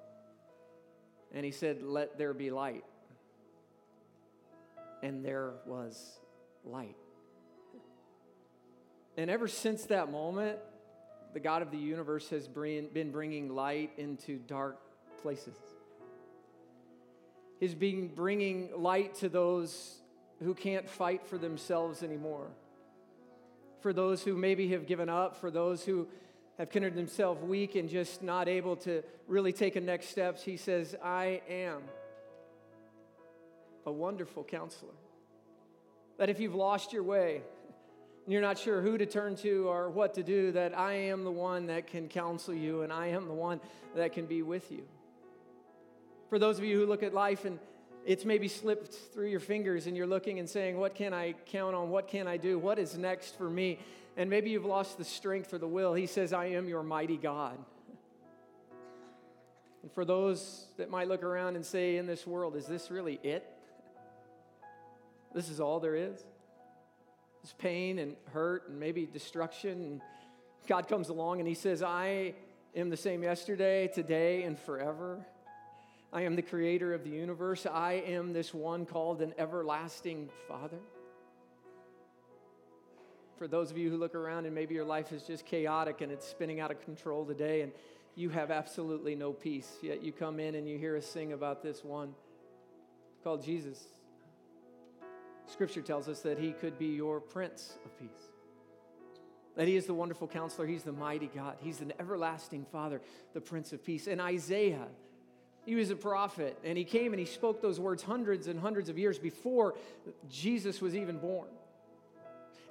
And 1.32 1.44
he 1.44 1.50
said, 1.50 1.82
Let 1.82 2.18
there 2.18 2.34
be 2.34 2.50
light. 2.50 2.84
And 5.02 5.24
there 5.24 5.52
was 5.66 6.18
light. 6.64 6.96
And 9.16 9.30
ever 9.30 9.48
since 9.48 9.84
that 9.86 10.12
moment, 10.12 10.58
the 11.32 11.40
God 11.40 11.62
of 11.62 11.70
the 11.70 11.78
universe 11.78 12.28
has 12.28 12.46
been 12.48 13.10
bringing 13.10 13.48
light 13.48 13.92
into 13.96 14.36
dark 14.38 14.78
places. 15.22 15.56
He's 17.60 17.74
been 17.74 18.08
bringing 18.08 18.70
light 18.76 19.14
to 19.16 19.28
those 19.28 20.02
who 20.42 20.54
can't 20.54 20.88
fight 20.88 21.26
for 21.26 21.38
themselves 21.38 22.02
anymore, 22.02 22.46
for 23.80 23.92
those 23.92 24.22
who 24.22 24.36
maybe 24.36 24.68
have 24.68 24.86
given 24.86 25.08
up, 25.08 25.36
for 25.36 25.50
those 25.50 25.84
who 25.84 26.06
have 26.58 26.70
considered 26.70 26.96
themselves 26.96 27.42
weak 27.42 27.76
and 27.76 27.88
just 27.88 28.22
not 28.22 28.48
able 28.48 28.76
to 28.76 29.02
really 29.26 29.52
take 29.52 29.76
a 29.76 29.80
next 29.80 30.08
steps, 30.08 30.42
he 30.42 30.56
says, 30.56 30.96
I 31.02 31.40
am 31.48 31.82
a 33.86 33.92
wonderful 33.92 34.44
counselor. 34.44 34.92
That 36.18 36.28
if 36.28 36.40
you've 36.40 36.54
lost 36.54 36.92
your 36.92 37.04
way, 37.04 37.42
and 38.24 38.32
you're 38.32 38.42
not 38.42 38.58
sure 38.58 38.82
who 38.82 38.98
to 38.98 39.06
turn 39.06 39.36
to 39.36 39.68
or 39.68 39.88
what 39.88 40.14
to 40.14 40.22
do, 40.22 40.52
that 40.52 40.76
I 40.76 40.92
am 40.92 41.24
the 41.24 41.30
one 41.30 41.68
that 41.68 41.86
can 41.86 42.08
counsel 42.08 42.52
you 42.52 42.82
and 42.82 42.92
I 42.92 43.06
am 43.06 43.26
the 43.26 43.32
one 43.32 43.58
that 43.96 44.12
can 44.12 44.26
be 44.26 44.42
with 44.42 44.70
you. 44.70 44.82
For 46.28 46.38
those 46.38 46.58
of 46.58 46.64
you 46.64 46.78
who 46.78 46.84
look 46.84 47.02
at 47.02 47.14
life 47.14 47.46
and 47.46 47.58
it's 48.04 48.24
maybe 48.24 48.48
slipped 48.48 48.94
through 49.12 49.28
your 49.28 49.40
fingers 49.40 49.86
and 49.86 49.96
you're 49.96 50.06
looking 50.06 50.38
and 50.38 50.48
saying, 50.48 50.78
What 50.78 50.94
can 50.94 51.12
I 51.12 51.34
count 51.46 51.74
on? 51.74 51.90
What 51.90 52.08
can 52.08 52.26
I 52.26 52.36
do? 52.36 52.58
What 52.58 52.78
is 52.78 52.96
next 52.96 53.36
for 53.36 53.48
me? 53.48 53.78
And 54.16 54.28
maybe 54.28 54.50
you've 54.50 54.64
lost 54.64 54.98
the 54.98 55.04
strength 55.04 55.52
or 55.54 55.58
the 55.58 55.68
will. 55.68 55.94
He 55.94 56.06
says, 56.06 56.32
I 56.32 56.46
am 56.46 56.68
your 56.68 56.82
mighty 56.82 57.16
God. 57.16 57.58
And 59.82 59.92
for 59.92 60.04
those 60.04 60.66
that 60.76 60.90
might 60.90 61.08
look 61.08 61.22
around 61.22 61.56
and 61.56 61.64
say, 61.64 61.96
In 61.96 62.06
this 62.06 62.26
world, 62.26 62.56
is 62.56 62.66
this 62.66 62.90
really 62.90 63.20
it? 63.22 63.46
This 65.34 65.48
is 65.48 65.60
all 65.60 65.78
there 65.78 65.94
is? 65.94 66.24
There's 67.42 67.54
pain 67.58 67.98
and 67.98 68.16
hurt 68.32 68.68
and 68.68 68.80
maybe 68.80 69.06
destruction. 69.06 69.70
And 69.70 70.00
God 70.66 70.88
comes 70.88 71.08
along 71.10 71.38
and 71.40 71.48
He 71.48 71.54
says, 71.54 71.82
I 71.82 72.34
am 72.74 72.90
the 72.90 72.96
same 72.96 73.22
yesterday, 73.22 73.88
today, 73.88 74.42
and 74.42 74.58
forever. 74.58 75.24
I 76.12 76.22
am 76.22 76.36
the 76.36 76.42
creator 76.42 76.94
of 76.94 77.04
the 77.04 77.10
universe. 77.10 77.66
I 77.66 77.94
am 78.06 78.32
this 78.32 78.54
one 78.54 78.86
called 78.86 79.20
an 79.20 79.34
everlasting 79.36 80.30
Father. 80.48 80.78
For 83.36 83.46
those 83.46 83.70
of 83.70 83.76
you 83.76 83.90
who 83.90 83.98
look 83.98 84.14
around 84.14 84.46
and 84.46 84.54
maybe 84.54 84.74
your 84.74 84.86
life 84.86 85.12
is 85.12 85.22
just 85.22 85.44
chaotic 85.44 86.00
and 86.00 86.10
it's 86.10 86.26
spinning 86.26 86.60
out 86.60 86.70
of 86.70 86.80
control 86.80 87.24
today 87.24 87.60
and 87.60 87.72
you 88.16 88.30
have 88.30 88.50
absolutely 88.50 89.14
no 89.14 89.32
peace, 89.32 89.70
yet 89.82 90.02
you 90.02 90.10
come 90.10 90.40
in 90.40 90.54
and 90.54 90.66
you 90.66 90.78
hear 90.78 90.96
us 90.96 91.06
sing 91.06 91.32
about 91.32 91.62
this 91.62 91.84
one 91.84 92.14
called 93.22 93.44
Jesus. 93.44 93.84
Scripture 95.46 95.82
tells 95.82 96.08
us 96.08 96.20
that 96.22 96.38
he 96.38 96.52
could 96.52 96.78
be 96.78 96.86
your 96.86 97.20
Prince 97.20 97.78
of 97.84 97.98
Peace. 97.98 98.08
That 99.56 99.68
he 99.68 99.76
is 99.76 99.86
the 99.86 99.94
wonderful 99.94 100.26
counselor, 100.26 100.66
he's 100.66 100.82
the 100.82 100.92
mighty 100.92 101.30
God, 101.32 101.56
he's 101.60 101.80
an 101.80 101.92
everlasting 102.00 102.66
Father, 102.72 103.00
the 103.34 103.40
Prince 103.40 103.72
of 103.72 103.84
Peace. 103.84 104.06
And 104.06 104.20
Isaiah, 104.20 104.88
he 105.68 105.74
was 105.74 105.90
a 105.90 105.96
prophet, 105.96 106.58
and 106.64 106.78
he 106.78 106.84
came 106.84 107.12
and 107.12 107.20
he 107.20 107.26
spoke 107.26 107.60
those 107.60 107.78
words 107.78 108.02
hundreds 108.02 108.46
and 108.46 108.58
hundreds 108.58 108.88
of 108.88 108.96
years 108.96 109.18
before 109.18 109.74
Jesus 110.30 110.80
was 110.80 110.96
even 110.96 111.18
born. 111.18 111.48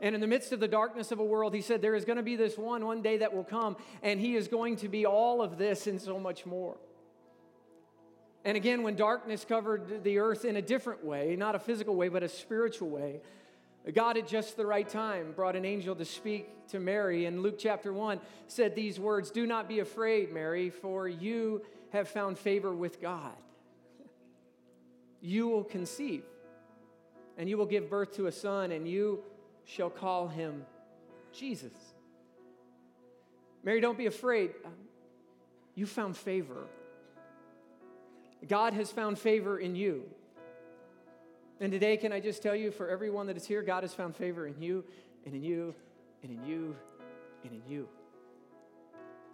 And 0.02 0.16
in 0.16 0.22
the 0.22 0.26
midst 0.26 0.52
of 0.52 0.60
the 0.60 0.68
darkness 0.68 1.12
of 1.12 1.20
a 1.20 1.24
world, 1.24 1.54
he 1.54 1.62
said, 1.62 1.80
There 1.80 1.94
is 1.94 2.06
going 2.06 2.18
to 2.18 2.24
be 2.24 2.36
this 2.36 2.58
one 2.58 2.84
one 2.84 3.04
day 3.04 3.18
that 3.18 3.36
will 3.36 3.44
come, 3.44 3.78
and 4.02 4.20
he 4.20 4.36
is 4.36 4.48
going 4.48 4.78
to 4.78 4.88
be 4.88 5.06
all 5.06 5.44
of 5.44 5.60
this 5.60 5.86
and 5.86 6.02
so 6.02 6.20
much 6.20 6.48
more. 6.48 6.76
And 8.44 8.58
again, 8.58 8.82
when 8.82 8.96
darkness 8.96 9.46
covered 9.48 10.04
the 10.04 10.18
earth 10.18 10.44
in 10.44 10.56
a 10.56 10.62
different 10.64 11.06
way, 11.06 11.36
not 11.36 11.54
a 11.54 11.60
physical 11.60 11.96
way, 11.96 12.10
but 12.10 12.24
a 12.24 12.30
spiritual 12.30 12.90
way, 12.90 13.22
God 13.94 14.18
at 14.18 14.28
just 14.28 14.58
the 14.58 14.66
right 14.66 14.90
time 14.90 15.34
brought 15.34 15.56
an 15.56 15.66
angel 15.66 15.96
to 15.96 16.06
speak 16.06 16.50
to 16.70 16.80
Mary. 16.80 17.28
In 17.28 17.44
Luke 17.44 17.60
chapter 17.60 17.94
1 17.94 18.20
said 18.48 18.74
these 18.74 19.00
words 19.00 19.30
Do 19.30 19.46
not 19.46 19.70
be 19.70 19.82
afraid, 19.82 20.34
Mary, 20.34 20.72
for 20.72 21.08
you 21.08 21.62
have 21.92 22.08
found 22.08 22.38
favor 22.38 22.74
with 22.74 23.02
God. 23.02 23.36
You 25.22 25.48
will 25.48 25.64
conceive, 25.64 26.24
and 27.38 27.50
you 27.50 27.58
will 27.58 27.66
give 27.66 27.90
birth 27.90 28.14
to 28.16 28.28
a 28.28 28.32
son, 28.32 28.72
and 28.72 28.88
you 28.88 29.24
shall 29.66 29.90
call 29.90 30.28
him 30.28 30.66
Jesus. 31.34 31.74
Mary, 33.64 33.82
don't 33.82 33.98
be 33.98 34.06
afraid. 34.06 34.52
You 35.76 35.86
found 35.86 36.16
favor. 36.16 36.68
God 38.48 38.74
has 38.74 38.92
found 38.92 39.18
favor 39.18 39.58
in 39.58 39.76
you. 39.76 40.04
And 41.60 41.72
today, 41.72 41.98
can 41.98 42.12
I 42.12 42.20
just 42.20 42.44
tell 42.44 42.56
you, 42.56 42.72
for 42.72 42.88
everyone 42.88 43.28
that 43.28 43.38
is 43.38 43.46
here, 43.46 43.64
God 43.64 43.84
has 43.84 43.94
found 43.94 44.16
favor 44.16 44.46
in 44.46 44.62
you, 44.62 44.84
and 45.26 45.34
in 45.34 45.44
you, 45.44 45.74
and 46.22 46.32
in 46.32 46.46
you, 46.46 46.76
and 47.44 47.52
in 47.52 47.62
you. 47.68 47.88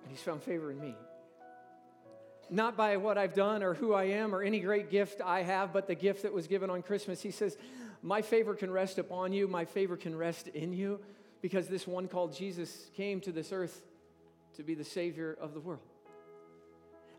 And 0.04 0.12
He's 0.12 0.22
found 0.22 0.42
favor 0.42 0.72
in 0.72 0.80
me. 0.80 0.96
Not 2.54 2.78
by 2.78 2.98
what 2.98 3.18
I've 3.18 3.34
done 3.34 3.64
or 3.64 3.74
who 3.74 3.94
I 3.96 4.04
am 4.04 4.36
or 4.36 4.44
any 4.44 4.60
great 4.60 4.92
gift 4.92 5.22
I 5.26 5.42
have, 5.42 5.74
but 5.74 5.88
the 5.88 5.96
gift 5.96 6.22
that 6.22 6.32
was 6.32 6.46
given 6.46 6.70
on 6.70 6.84
Christmas. 6.84 7.20
He 7.20 7.32
says, 7.32 7.58
my 8.04 8.22
favor 8.22 8.54
can 8.54 8.70
rest 8.70 9.00
upon 9.00 9.34
you, 9.34 9.48
my 9.48 9.66
favor 9.66 9.98
can 9.98 10.16
rest 10.16 10.50
in 10.50 10.72
you, 10.72 11.00
because 11.42 11.68
this 11.68 11.88
one 11.88 12.08
called 12.08 12.36
Jesus 12.36 12.92
came 12.96 13.22
to 13.22 13.32
this 13.32 13.52
earth 13.52 13.82
to 14.58 14.62
be 14.62 14.76
the 14.76 14.84
Savior 14.84 15.36
of 15.42 15.56
the 15.56 15.60
world. 15.60 15.82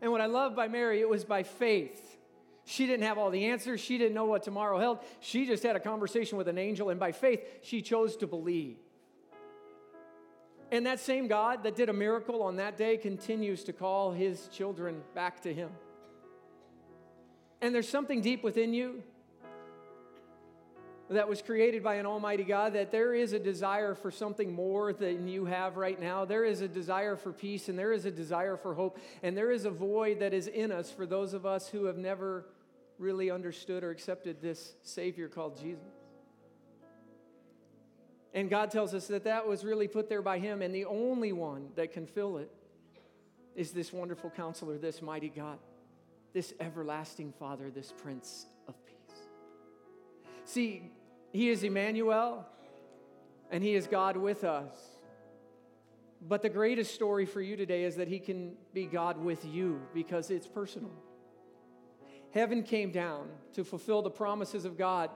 And 0.01 0.09
what 0.09 0.21
I 0.21 0.27
love 0.27 0.55
by 0.55 0.69
Mary, 0.69 1.01
it 1.01 1.09
was 1.09 1.25
by 1.25 1.43
faith. 1.43 2.17
She 2.63 2.87
didn't 2.87 3.03
have 3.03 3.17
all 3.17 3.29
the 3.29 3.47
answers. 3.47 3.81
She 3.81 3.97
didn't 3.97 4.13
know 4.13 4.27
what 4.27 4.43
tomorrow 4.43 4.79
held. 4.79 4.99
She 5.19 5.45
just 5.45 5.63
had 5.63 5.75
a 5.75 5.81
conversation 5.81 6.37
with 6.37 6.47
an 6.47 6.57
angel, 6.57 6.89
and 6.91 6.99
by 6.99 7.11
faith, 7.11 7.41
she 7.61 7.81
chose 7.81 8.15
to 8.17 8.27
believe. 8.27 8.77
And 10.71 10.85
that 10.85 10.99
same 10.99 11.27
God 11.27 11.63
that 11.63 11.75
did 11.75 11.89
a 11.89 11.93
miracle 11.93 12.41
on 12.41 12.55
that 12.57 12.77
day 12.77 12.97
continues 12.97 13.63
to 13.65 13.73
call 13.73 14.11
his 14.11 14.47
children 14.47 15.01
back 15.13 15.41
to 15.43 15.53
him. 15.53 15.69
And 17.61 17.73
there's 17.73 17.89
something 17.89 18.21
deep 18.21 18.43
within 18.43 18.73
you 18.73 19.03
that 21.09 21.29
was 21.29 21.41
created 21.41 21.83
by 21.83 21.95
an 21.95 22.05
almighty 22.05 22.43
God, 22.43 22.73
that 22.73 22.91
there 22.91 23.13
is 23.13 23.33
a 23.33 23.39
desire 23.39 23.93
for 23.93 24.09
something 24.09 24.51
more 24.51 24.91
than 24.91 25.27
you 25.27 25.45
have 25.45 25.77
right 25.77 25.99
now. 25.99 26.25
There 26.25 26.43
is 26.43 26.61
a 26.61 26.67
desire 26.67 27.15
for 27.15 27.31
peace 27.31 27.69
and 27.69 27.77
there 27.77 27.93
is 27.93 28.05
a 28.05 28.11
desire 28.11 28.57
for 28.57 28.73
hope. 28.73 28.99
And 29.21 29.37
there 29.37 29.51
is 29.51 29.65
a 29.65 29.69
void 29.69 30.19
that 30.19 30.33
is 30.33 30.47
in 30.47 30.71
us 30.71 30.91
for 30.91 31.05
those 31.05 31.33
of 31.33 31.45
us 31.45 31.67
who 31.67 31.85
have 31.85 31.97
never 31.97 32.47
really 32.97 33.29
understood 33.29 33.83
or 33.83 33.91
accepted 33.91 34.41
this 34.41 34.73
Savior 34.81 35.27
called 35.27 35.59
Jesus. 35.61 35.94
And 38.35 38.49
God 38.49 38.69
tells 38.69 38.93
us 38.93 39.07
that 39.07 39.23
that 39.23 39.47
was 39.47 39.63
really 39.63 39.87
put 39.87 40.09
there 40.09 40.21
by 40.21 40.39
Him, 40.39 40.61
and 40.61 40.75
the 40.75 40.85
only 40.85 41.31
one 41.31 41.69
that 41.75 41.93
can 41.93 42.05
fill 42.05 42.37
it 42.37 42.51
is 43.55 43.71
this 43.71 43.93
wonderful 43.93 44.29
counselor, 44.29 44.77
this 44.77 45.01
mighty 45.01 45.29
God, 45.29 45.57
this 46.33 46.53
everlasting 46.59 47.31
Father, 47.39 47.71
this 47.71 47.93
Prince 47.93 48.45
of 48.67 48.75
Peace. 48.85 49.19
See, 50.43 50.91
He 51.31 51.49
is 51.49 51.63
Emmanuel 51.63 52.45
and 53.49 53.63
He 53.63 53.73
is 53.73 53.87
God 53.87 54.17
with 54.17 54.43
us. 54.43 54.75
But 56.27 56.41
the 56.41 56.49
greatest 56.49 56.93
story 56.93 57.25
for 57.25 57.39
you 57.39 57.55
today 57.55 57.83
is 57.83 57.95
that 57.95 58.09
He 58.09 58.19
can 58.19 58.57
be 58.73 58.85
God 58.85 59.17
with 59.17 59.45
you 59.45 59.79
because 59.93 60.29
it's 60.29 60.47
personal. 60.47 60.91
Heaven 62.31 62.63
came 62.63 62.91
down 62.91 63.29
to 63.53 63.63
fulfill 63.63 64.01
the 64.01 64.09
promises 64.09 64.65
of 64.65 64.77
God 64.77 65.09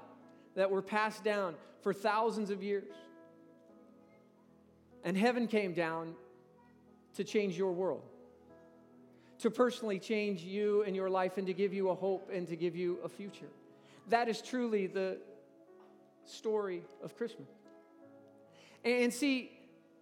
that 0.55 0.71
were 0.71 0.81
passed 0.81 1.21
down 1.21 1.55
for 1.81 1.93
thousands 1.93 2.49
of 2.49 2.63
years. 2.63 2.85
And 5.03 5.17
heaven 5.17 5.47
came 5.47 5.73
down 5.73 6.15
to 7.15 7.23
change 7.23 7.57
your 7.57 7.71
world, 7.71 8.03
to 9.39 9.49
personally 9.49 9.99
change 9.99 10.41
you 10.41 10.83
and 10.83 10.95
your 10.95 11.09
life, 11.09 11.37
and 11.37 11.47
to 11.47 11.53
give 11.53 11.73
you 11.73 11.89
a 11.89 11.95
hope 11.95 12.29
and 12.33 12.47
to 12.47 12.55
give 12.55 12.75
you 12.75 12.99
a 13.03 13.09
future. 13.09 13.49
That 14.09 14.27
is 14.27 14.41
truly 14.41 14.87
the 14.87 15.17
story 16.25 16.83
of 17.03 17.15
Christmas. 17.15 17.47
And 18.83 19.13
see, 19.13 19.51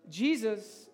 Jesus, 0.10 0.87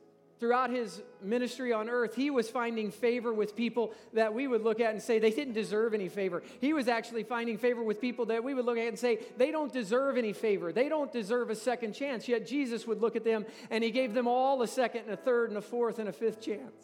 throughout 0.44 0.70
his 0.70 1.02
ministry 1.22 1.72
on 1.72 1.88
earth, 1.88 2.16
he 2.16 2.30
was 2.30 2.50
finding 2.50 2.92
favor 2.92 3.34
with 3.34 3.56
people 3.56 3.94
that 4.12 4.34
we 4.34 4.46
would 4.46 4.62
look 4.62 4.82
at 4.82 4.92
and 4.92 5.02
say 5.02 5.18
they 5.18 5.32
didn't 5.32 5.54
deserve 5.54 5.94
any 5.94 6.10
favor. 6.10 6.44
He 6.60 6.74
was 6.74 6.90
actually 6.90 7.24
finding 7.24 7.58
favor 7.58 7.82
with 7.82 8.02
people 8.02 8.26
that 8.26 8.44
we 8.44 8.54
would 8.54 8.66
look 8.66 8.78
at 8.78 8.90
and 8.90 9.00
say 9.00 9.20
they 9.38 9.52
don't 9.52 9.72
deserve 9.72 10.18
any 10.18 10.34
favor. 10.34 10.74
They 10.74 10.90
don't 10.90 11.10
deserve 11.14 11.50
a 11.50 11.56
second 11.56 11.94
chance. 11.94 12.28
Yet 12.28 12.46
Jesus 12.46 12.86
would 12.86 13.00
look 13.00 13.16
at 13.16 13.24
them 13.24 13.46
and 13.70 13.86
he 13.86 13.90
gave 13.90 14.14
them 14.14 14.28
all 14.28 14.62
a 14.62 14.68
second 14.68 15.04
and 15.04 15.12
a 15.12 15.16
third 15.16 15.48
and 15.48 15.58
a 15.58 15.62
fourth 15.62 15.98
and 15.98 16.10
a 16.10 16.12
fifth 16.12 16.42
chance. 16.42 16.76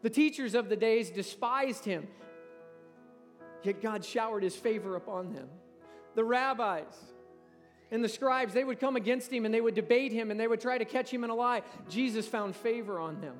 The 0.00 0.08
teachers 0.08 0.54
of 0.54 0.70
the 0.70 0.76
days 0.76 1.10
despised 1.10 1.84
him. 1.84 2.08
Yet 3.64 3.82
God 3.82 4.02
showered 4.02 4.44
his 4.44 4.56
favor 4.56 4.96
upon 4.96 5.34
them. 5.34 5.50
The 6.14 6.24
rabbis 6.24 7.11
and 7.92 8.02
the 8.02 8.08
scribes, 8.08 8.54
they 8.54 8.64
would 8.64 8.80
come 8.80 8.96
against 8.96 9.30
him 9.30 9.44
and 9.44 9.52
they 9.52 9.60
would 9.60 9.74
debate 9.74 10.12
him 10.12 10.30
and 10.30 10.40
they 10.40 10.48
would 10.48 10.62
try 10.62 10.78
to 10.78 10.84
catch 10.86 11.10
him 11.10 11.24
in 11.24 11.30
a 11.30 11.34
lie. 11.34 11.60
Jesus 11.90 12.26
found 12.26 12.56
favor 12.56 12.98
on 12.98 13.20
them. 13.20 13.36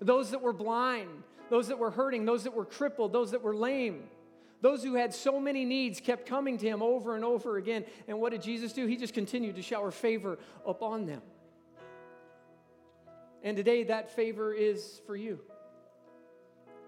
Those 0.00 0.30
that 0.30 0.40
were 0.40 0.52
blind, 0.52 1.10
those 1.50 1.66
that 1.66 1.80
were 1.80 1.90
hurting, 1.90 2.24
those 2.24 2.44
that 2.44 2.54
were 2.54 2.64
crippled, 2.64 3.12
those 3.12 3.32
that 3.32 3.42
were 3.42 3.56
lame, 3.56 4.04
those 4.60 4.84
who 4.84 4.94
had 4.94 5.12
so 5.12 5.40
many 5.40 5.64
needs 5.64 6.00
kept 6.00 6.26
coming 6.26 6.58
to 6.58 6.66
him 6.66 6.80
over 6.80 7.16
and 7.16 7.24
over 7.24 7.56
again. 7.56 7.84
And 8.06 8.20
what 8.20 8.30
did 8.30 8.42
Jesus 8.42 8.72
do? 8.72 8.86
He 8.86 8.96
just 8.96 9.14
continued 9.14 9.56
to 9.56 9.62
shower 9.62 9.90
favor 9.90 10.38
upon 10.64 11.06
them. 11.06 11.20
And 13.42 13.56
today, 13.56 13.82
that 13.82 14.14
favor 14.14 14.54
is 14.54 15.00
for 15.04 15.16
you. 15.16 15.40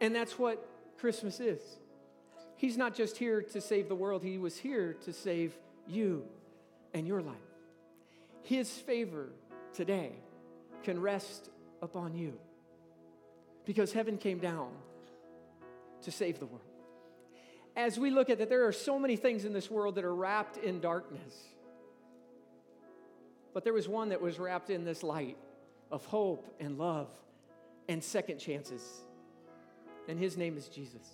And 0.00 0.14
that's 0.14 0.38
what 0.38 0.64
Christmas 0.98 1.40
is. 1.40 1.60
He's 2.54 2.76
not 2.76 2.94
just 2.94 3.16
here 3.16 3.42
to 3.42 3.60
save 3.60 3.88
the 3.88 3.96
world, 3.96 4.22
He 4.22 4.38
was 4.38 4.56
here 4.56 4.94
to 5.04 5.12
save 5.12 5.58
you 5.88 6.28
and 6.94 7.06
your 7.06 7.20
life. 7.20 7.36
His 8.42 8.70
favor 8.70 9.28
today 9.74 10.12
can 10.82 11.00
rest 11.00 11.50
upon 11.82 12.14
you 12.14 12.38
because 13.64 13.92
heaven 13.92 14.16
came 14.16 14.38
down 14.38 14.70
to 16.02 16.10
save 16.10 16.38
the 16.38 16.46
world. 16.46 16.62
As 17.76 17.98
we 17.98 18.10
look 18.10 18.30
at 18.30 18.38
that, 18.38 18.48
there 18.48 18.66
are 18.66 18.72
so 18.72 18.98
many 18.98 19.16
things 19.16 19.44
in 19.44 19.52
this 19.52 19.70
world 19.70 19.96
that 19.96 20.04
are 20.04 20.14
wrapped 20.14 20.56
in 20.58 20.80
darkness. 20.80 21.34
But 23.52 23.64
there 23.64 23.72
was 23.72 23.88
one 23.88 24.10
that 24.10 24.20
was 24.20 24.38
wrapped 24.38 24.70
in 24.70 24.84
this 24.84 25.02
light 25.02 25.36
of 25.90 26.04
hope 26.06 26.54
and 26.60 26.78
love 26.78 27.08
and 27.88 28.02
second 28.02 28.38
chances. 28.38 28.82
And 30.08 30.18
his 30.18 30.36
name 30.36 30.56
is 30.56 30.68
Jesus. 30.68 31.06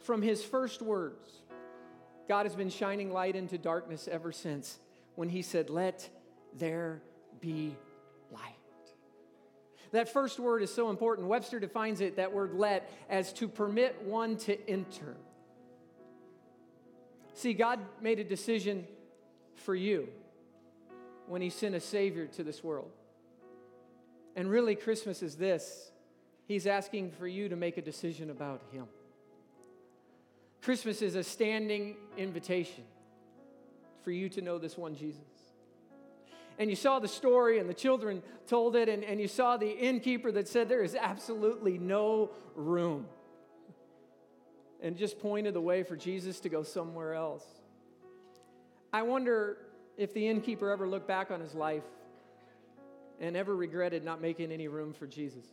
From 0.00 0.22
his 0.22 0.44
first 0.44 0.82
words, 0.82 1.30
God 2.28 2.46
has 2.46 2.54
been 2.54 2.70
shining 2.70 3.12
light 3.12 3.36
into 3.36 3.58
darkness 3.58 4.08
ever 4.10 4.32
since 4.32 4.78
when 5.14 5.28
he 5.28 5.42
said, 5.42 5.70
Let 5.70 6.08
there 6.54 7.02
be 7.40 7.76
light. 8.32 8.42
That 9.92 10.12
first 10.12 10.38
word 10.40 10.62
is 10.62 10.72
so 10.72 10.90
important. 10.90 11.28
Webster 11.28 11.60
defines 11.60 12.00
it, 12.00 12.16
that 12.16 12.32
word 12.32 12.54
let, 12.54 12.90
as 13.08 13.32
to 13.34 13.48
permit 13.48 14.02
one 14.02 14.36
to 14.38 14.68
enter. 14.68 15.16
See, 17.34 17.54
God 17.54 17.80
made 18.00 18.18
a 18.18 18.24
decision 18.24 18.86
for 19.54 19.74
you. 19.74 20.08
when 21.26 21.42
he 21.42 21.50
sent 21.50 21.74
a 21.74 21.80
Savior 21.80 22.26
to 22.26 22.44
this 22.44 22.62
world. 22.62 22.90
And 24.36 24.48
really, 24.48 24.76
Christmas 24.76 25.22
is 25.22 25.36
this 25.36 25.90
He's 26.46 26.66
asking 26.66 27.10
for 27.12 27.26
you 27.26 27.48
to 27.48 27.56
make 27.56 27.76
a 27.76 27.82
decision 27.82 28.30
about 28.30 28.62
Him. 28.70 28.86
Christmas 30.62 31.02
is 31.02 31.14
a 31.14 31.22
standing 31.22 31.96
invitation 32.16 32.84
for 34.02 34.10
you 34.10 34.28
to 34.30 34.40
know 34.40 34.58
this 34.58 34.76
one 34.76 34.94
Jesus. 34.94 35.22
And 36.58 36.70
you 36.70 36.76
saw 36.76 36.98
the 36.98 37.08
story, 37.08 37.58
and 37.58 37.68
the 37.68 37.74
children 37.74 38.22
told 38.46 38.76
it, 38.76 38.88
and, 38.88 39.04
and 39.04 39.20
you 39.20 39.28
saw 39.28 39.56
the 39.56 39.70
innkeeper 39.70 40.32
that 40.32 40.48
said 40.48 40.68
there 40.68 40.82
is 40.82 40.94
absolutely 40.94 41.76
no 41.76 42.30
room. 42.54 43.06
And 44.82 44.96
just 44.96 45.20
pointed 45.20 45.54
the 45.54 45.60
way 45.60 45.82
for 45.82 45.96
Jesus 45.96 46.40
to 46.40 46.48
go 46.48 46.62
somewhere 46.62 47.14
else. 47.14 47.44
I 48.92 49.02
wonder 49.02 49.58
if 49.96 50.14
the 50.14 50.26
innkeeper 50.26 50.70
ever 50.70 50.88
looked 50.88 51.08
back 51.08 51.30
on 51.30 51.40
his 51.40 51.54
life 51.54 51.84
and 53.20 53.36
ever 53.36 53.54
regretted 53.54 54.04
not 54.04 54.20
making 54.20 54.52
any 54.52 54.68
room 54.68 54.92
for 54.92 55.06
Jesus. 55.06 55.44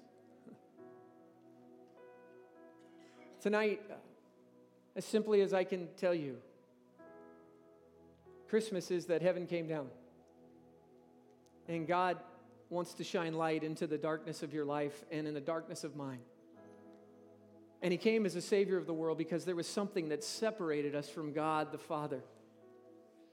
Tonight, 3.41 3.81
as 4.95 5.05
simply 5.05 5.41
as 5.41 5.53
I 5.53 5.63
can 5.63 5.87
tell 5.97 6.13
you, 6.13 6.37
Christmas 8.49 8.91
is 8.91 9.07
that 9.07 9.21
heaven 9.21 9.47
came 9.47 9.67
down. 9.67 9.87
And 11.67 11.87
God 11.87 12.17
wants 12.69 12.93
to 12.95 13.03
shine 13.03 13.33
light 13.33 13.63
into 13.63 13.87
the 13.87 13.97
darkness 13.97 14.43
of 14.43 14.53
your 14.53 14.65
life 14.65 15.03
and 15.11 15.27
in 15.27 15.33
the 15.33 15.41
darkness 15.41 15.83
of 15.83 15.95
mine. 15.95 16.19
And 17.81 17.91
He 17.91 17.97
came 17.97 18.25
as 18.25 18.35
a 18.35 18.41
Savior 18.41 18.77
of 18.77 18.85
the 18.85 18.93
world 18.93 19.17
because 19.17 19.45
there 19.45 19.55
was 19.55 19.67
something 19.67 20.09
that 20.09 20.23
separated 20.23 20.95
us 20.95 21.09
from 21.09 21.33
God 21.33 21.71
the 21.71 21.77
Father. 21.77 22.21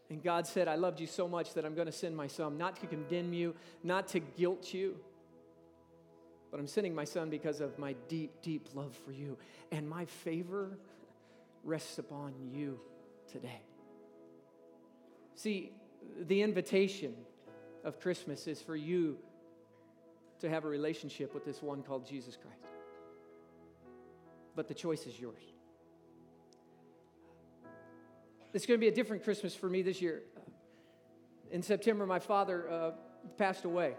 And 0.09 0.23
God 0.23 0.47
said, 0.47 0.67
I 0.67 0.75
loved 0.75 1.01
you 1.01 1.07
so 1.07 1.29
much 1.29 1.55
that 1.55 1.65
I'm 1.65 1.75
going 1.75 1.87
to 1.87 1.93
send 1.93 2.17
my 2.17 2.27
son, 2.27 2.59
not 2.59 2.81
to 2.81 2.87
condemn 2.87 3.33
you, 3.33 3.55
not 3.85 4.09
to 4.09 4.21
guilt 4.21 4.75
you, 4.75 4.97
but 6.51 6.59
I'm 6.59 6.67
sending 6.67 6.95
my 6.95 7.05
son 7.05 7.31
because 7.31 7.61
of 7.61 7.79
my 7.79 7.95
deep, 8.09 8.43
deep 8.43 8.69
love 8.75 8.97
for 9.05 9.13
you. 9.13 9.39
And 9.71 9.89
my 9.89 10.05
favor 10.05 10.79
rests 11.65 11.99
upon 11.99 12.35
you 12.39 12.81
today. 13.31 13.63
See, 15.35 15.73
the 16.19 16.43
invitation 16.43 17.15
of 17.85 18.01
Christmas 18.01 18.47
is 18.47 18.61
for 18.61 18.77
you 18.77 19.19
to 20.41 20.49
have 20.49 20.65
a 20.65 20.69
relationship 20.69 21.35
with 21.35 21.45
this 21.45 21.63
one 21.63 21.83
called 21.83 22.07
Jesus 22.07 22.37
Christ. 22.37 22.75
But 24.57 24.69
the 24.69 24.75
choice 24.75 25.07
is 25.07 25.19
yours. 25.19 25.43
It's 28.53 28.67
going 28.67 28.79
to 28.79 28.81
be 28.81 28.89
a 28.89 28.95
different 28.95 29.23
Christmas 29.23 29.55
for 29.55 29.69
me 29.69 29.83
this 29.83 30.03
year. 30.03 30.23
In 31.51 31.63
September, 31.63 32.07
my 32.07 32.19
father 32.19 32.69
uh, 32.69 32.91
passed 33.37 33.65
away. 33.65 33.95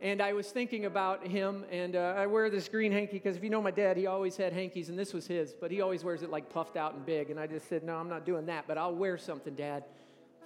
And 0.00 0.22
I 0.22 0.32
was 0.32 0.48
thinking 0.48 0.84
about 0.84 1.26
him, 1.26 1.64
and 1.72 1.96
uh, 1.96 2.14
I 2.16 2.26
wear 2.26 2.50
this 2.50 2.68
green 2.68 2.92
hanky 2.92 3.14
because 3.14 3.36
if 3.36 3.42
you 3.42 3.50
know 3.50 3.60
my 3.60 3.72
dad, 3.72 3.96
he 3.96 4.06
always 4.06 4.36
had 4.36 4.52
hankies, 4.52 4.88
and 4.90 4.98
this 4.98 5.12
was 5.12 5.26
his, 5.26 5.52
but 5.52 5.72
he 5.72 5.80
always 5.80 6.04
wears 6.04 6.22
it 6.22 6.30
like 6.30 6.50
puffed 6.50 6.76
out 6.76 6.94
and 6.94 7.04
big. 7.04 7.30
And 7.30 7.40
I 7.40 7.48
just 7.48 7.68
said, 7.68 7.82
No, 7.82 7.96
I'm 7.96 8.08
not 8.08 8.24
doing 8.24 8.46
that, 8.46 8.66
but 8.68 8.78
I'll 8.78 8.94
wear 8.94 9.18
something, 9.18 9.54
Dad, 9.54 9.84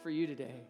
for 0.02 0.08
you 0.08 0.26
today. 0.26 0.62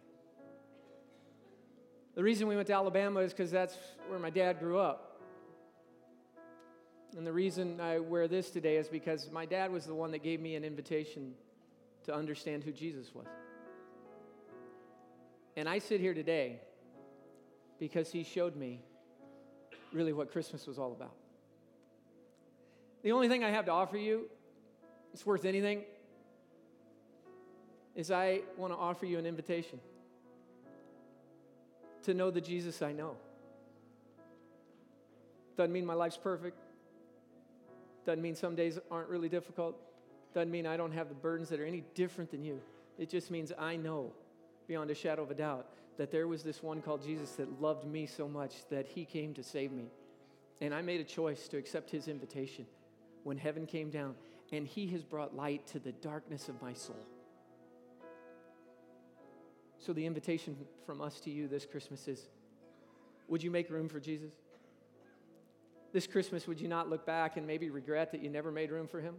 The 2.17 2.25
reason 2.25 2.49
we 2.49 2.57
went 2.57 2.67
to 2.67 2.75
Alabama 2.75 3.21
is 3.21 3.33
because 3.33 3.53
that's 3.53 3.79
where 4.09 4.19
my 4.19 4.31
dad 4.31 4.59
grew 4.59 4.79
up. 4.79 5.21
And 7.17 7.27
the 7.27 7.33
reason 7.33 7.81
I 7.81 8.01
wear 8.01 8.27
this 8.27 8.51
today 8.51 8.77
is 8.77 8.89
because 8.89 9.31
my 9.31 9.47
dad 9.47 9.71
was 9.71 9.87
the 9.87 9.95
one 9.95 10.11
that 10.11 10.25
gave 10.25 10.41
me 10.41 10.57
an 10.57 10.65
invitation 10.65 11.35
to 12.05 12.15
understand 12.15 12.65
who 12.65 12.73
Jesus 12.73 13.15
was. 13.15 13.27
And 15.57 15.69
I 15.69 15.79
sit 15.79 16.01
here 16.01 16.15
today 16.15 16.61
because 17.83 18.12
he 18.12 18.23
showed 18.23 18.55
me 18.55 18.81
really 19.93 20.12
what 20.12 20.31
Christmas 20.31 20.69
was 20.69 20.78
all 20.78 20.93
about. 20.93 21.17
The 23.02 23.11
only 23.11 23.28
thing 23.28 23.43
I 23.43 23.50
have 23.50 23.65
to 23.65 23.73
offer 23.73 23.97
you, 23.97 24.30
it's 25.13 25.26
worth 25.26 25.45
anything, 25.45 25.83
is 27.97 28.13
I 28.13 28.43
want 28.56 28.73
to 28.73 28.78
offer 28.78 29.04
you 29.04 29.19
an 29.19 29.26
invitation 29.26 29.80
to 32.04 32.15
know 32.15 32.30
the 32.30 32.41
Jesus 32.41 32.83
I 32.83 32.93
know. 32.93 33.17
Doesn't 35.56 35.73
mean 35.73 35.85
my 35.85 35.95
life's 35.95 36.17
perfect. 36.17 36.61
Doesn't 38.06 38.23
mean 38.23 38.37
some 38.37 38.54
days 38.54 38.78
aren't 38.93 39.09
really 39.09 39.28
difficult. 39.28 39.76
Doesn't 40.35 40.52
mean 40.52 40.69
I 40.69 40.76
don't 40.76 40.93
have 40.93 41.09
the 41.09 41.17
burdens 41.17 41.49
that 41.49 41.59
are 41.59 41.67
any 41.67 41.83
different 41.97 42.30
than 42.30 42.45
you. 42.45 42.61
It 42.97 43.11
just 43.11 43.33
means 43.33 43.50
I 43.59 43.75
know 43.75 44.13
beyond 44.69 44.93
a 44.93 44.95
shadow 44.95 45.25
of 45.25 45.33
a 45.33 45.35
doubt 45.35 45.67
that 45.97 46.11
there 46.11 46.26
was 46.26 46.43
this 46.43 46.63
one 46.63 46.81
called 46.81 47.02
Jesus 47.05 47.33
that 47.33 47.61
loved 47.61 47.87
me 47.87 48.07
so 48.07 48.28
much 48.28 48.55
that 48.71 48.87
he 48.87 49.05
came 49.05 49.35
to 49.35 49.43
save 49.43 49.73
me. 49.73 49.91
And 50.61 50.75
I 50.75 50.83
made 50.83 51.00
a 51.00 51.05
choice 51.05 51.49
to 51.49 51.57
accept 51.57 51.91
his 51.91 52.09
invitation 52.09 52.67
when 53.25 53.37
heaven 53.37 53.67
came 53.67 53.91
down, 53.91 54.15
and 54.52 54.67
he 54.67 54.87
has 54.89 55.02
brought 55.02 55.35
light 55.35 55.67
to 55.69 55.78
the 55.78 55.93
darkness 55.93 56.49
of 56.49 56.61
my 56.63 56.73
soul. 56.73 57.07
So, 59.78 59.93
the 59.93 60.07
invitation 60.07 60.57
from 60.87 61.00
us 61.00 61.19
to 61.21 61.31
you 61.31 61.49
this 61.49 61.67
Christmas 61.67 62.07
is 62.07 62.28
would 63.28 63.43
you 63.43 63.50
make 63.50 63.71
room 63.71 63.89
for 63.89 63.99
Jesus? 63.99 64.33
This 65.93 66.07
Christmas, 66.07 66.47
would 66.47 66.61
you 66.61 66.69
not 66.69 66.89
look 66.89 67.05
back 67.05 67.37
and 67.37 67.47
maybe 67.47 67.71
regret 67.71 68.13
that 68.13 68.23
you 68.23 68.31
never 68.31 68.50
made 68.50 68.71
room 68.71 68.87
for 68.87 69.00
him? 69.00 69.17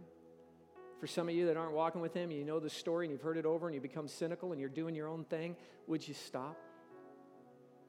For 1.00 1.06
some 1.06 1.28
of 1.28 1.34
you 1.34 1.46
that 1.46 1.56
aren't 1.56 1.72
walking 1.72 2.00
with 2.00 2.14
Him, 2.14 2.30
you 2.30 2.44
know 2.44 2.60
the 2.60 2.70
story 2.70 3.06
and 3.06 3.12
you've 3.12 3.22
heard 3.22 3.36
it 3.36 3.46
over 3.46 3.66
and 3.66 3.74
you 3.74 3.80
become 3.80 4.08
cynical 4.08 4.52
and 4.52 4.60
you're 4.60 4.70
doing 4.70 4.94
your 4.94 5.08
own 5.08 5.24
thing, 5.24 5.56
would 5.86 6.06
you 6.06 6.14
stop? 6.14 6.56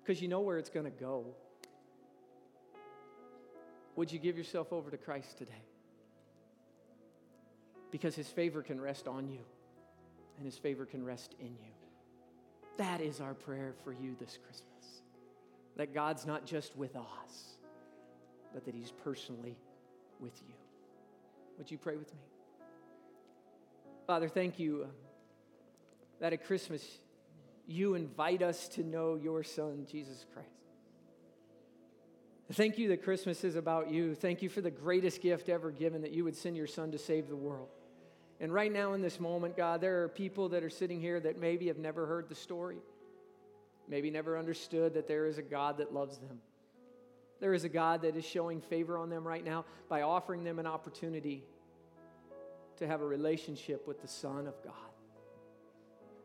Because 0.04 0.22
you 0.22 0.28
know 0.28 0.42
where 0.42 0.58
it's 0.58 0.70
going 0.70 0.86
to 0.86 0.92
go. 0.92 1.26
Would 3.96 4.12
you 4.12 4.20
give 4.20 4.38
yourself 4.38 4.74
over 4.74 4.92
to 4.92 4.98
Christ 4.98 5.38
today? 5.38 5.64
Because 7.92 8.16
His 8.16 8.28
favor 8.28 8.62
can 8.62 8.82
rest 8.82 9.08
on 9.08 9.30
you 9.30 9.40
and 10.38 10.46
His 10.46 10.58
favor 10.58 10.86
can 10.86 11.04
rest 11.04 11.36
in 11.40 11.48
you. 11.48 11.72
That 12.78 13.00
is 13.00 13.22
our 13.22 13.34
prayer 13.34 13.74
for 13.84 13.94
you 13.94 14.16
this 14.20 14.38
Christmas. 14.46 15.02
That 15.78 15.94
God's 15.94 16.26
not 16.26 16.46
just 16.46 16.76
with 16.76 16.96
us, 16.96 17.58
but 18.54 18.66
that 18.66 18.76
He's 18.76 18.92
personally 18.92 19.58
with 20.20 20.42
you. 20.48 20.56
Would 21.58 21.72
you 21.72 21.78
pray 21.78 21.96
with 21.96 22.14
me? 22.14 22.20
Father, 24.08 24.30
thank 24.30 24.60
you 24.60 24.84
uh, 24.84 24.88
that 26.20 26.32
at 26.32 26.46
Christmas 26.46 26.86
you 27.68 27.96
invite 27.96 28.44
us 28.44 28.68
to 28.70 28.84
know 28.84 29.16
your 29.16 29.44
Son, 29.44 29.88
Jesus 29.90 30.26
Christ. 30.32 30.50
Thank 32.54 32.78
you 32.78 32.90
that 32.90 33.04
Christmas 33.04 33.44
is 33.44 33.56
about 33.56 33.90
you. 33.90 34.14
Thank 34.14 34.44
you 34.44 34.50
for 34.50 34.62
the 34.62 34.70
greatest 34.70 35.22
gift 35.22 35.50
ever 35.50 35.72
given 35.72 36.04
that 36.04 36.12
you 36.12 36.24
would 36.24 36.36
send 36.36 36.56
your 36.56 36.68
Son 36.68 36.92
to 36.92 37.00
save 37.00 37.28
the 37.28 37.36
world. 37.36 37.70
And 38.40 38.54
right 38.54 38.72
now, 38.72 38.94
in 38.94 39.02
this 39.02 39.20
moment, 39.20 39.58
God, 39.58 39.82
there 39.82 40.04
are 40.04 40.10
people 40.10 40.50
that 40.50 40.64
are 40.64 40.70
sitting 40.70 41.02
here 41.02 41.20
that 41.22 41.40
maybe 41.40 41.68
have 41.68 41.80
never 41.80 42.06
heard 42.06 42.30
the 42.30 42.36
story, 42.36 42.78
maybe 43.88 44.12
never 44.12 44.38
understood 44.38 44.94
that 44.94 45.08
there 45.08 45.26
is 45.26 45.40
a 45.40 45.42
God 45.42 45.80
that 45.80 45.92
loves 45.92 46.20
them. 46.20 46.40
There 47.40 47.56
is 47.56 47.64
a 47.64 47.70
God 47.70 48.04
that 48.04 48.16
is 48.16 48.26
showing 48.26 48.62
favor 48.62 49.00
on 49.00 49.10
them 49.10 49.28
right 49.28 49.44
now 49.44 49.66
by 49.90 50.04
offering 50.04 50.44
them 50.44 50.60
an 50.60 50.68
opportunity 50.68 51.44
to 52.78 52.88
have 52.88 53.02
a 53.02 53.06
relationship 53.06 53.88
with 53.88 54.02
the 54.02 54.08
Son 54.08 54.48
of 54.48 54.62
God. 54.64 54.74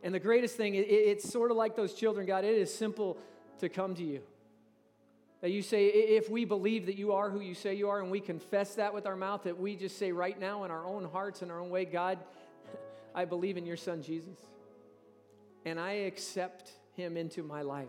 And 0.02 0.14
the 0.14 0.20
greatest 0.20 0.56
thing, 0.56 0.74
it, 0.74 0.86
it's 0.88 1.30
sort 1.30 1.50
of 1.50 1.56
like 1.56 1.76
those 1.76 1.94
children, 1.94 2.26
God, 2.26 2.44
it 2.44 2.54
is 2.54 2.72
simple 2.72 3.18
to 3.58 3.68
come 3.68 3.94
to 3.96 4.02
you. 4.02 4.22
That 5.42 5.50
you 5.50 5.62
say, 5.62 5.86
if 5.86 6.28
we 6.28 6.44
believe 6.44 6.86
that 6.86 6.96
you 6.96 7.12
are 7.12 7.30
who 7.30 7.40
you 7.40 7.54
say 7.54 7.74
you 7.74 7.88
are, 7.88 8.00
and 8.00 8.10
we 8.10 8.20
confess 8.20 8.74
that 8.74 8.92
with 8.92 9.06
our 9.06 9.16
mouth, 9.16 9.44
that 9.44 9.58
we 9.58 9.74
just 9.74 9.98
say 9.98 10.12
right 10.12 10.38
now 10.38 10.64
in 10.64 10.70
our 10.70 10.84
own 10.84 11.04
hearts, 11.04 11.42
in 11.42 11.50
our 11.50 11.60
own 11.60 11.70
way, 11.70 11.84
God, 11.86 12.18
I 13.14 13.24
believe 13.24 13.56
in 13.56 13.64
your 13.64 13.78
Son 13.78 14.02
Jesus. 14.02 14.36
And 15.64 15.78
I 15.80 15.92
accept 15.92 16.72
him 16.94 17.16
into 17.16 17.42
my 17.42 17.62
life. 17.62 17.88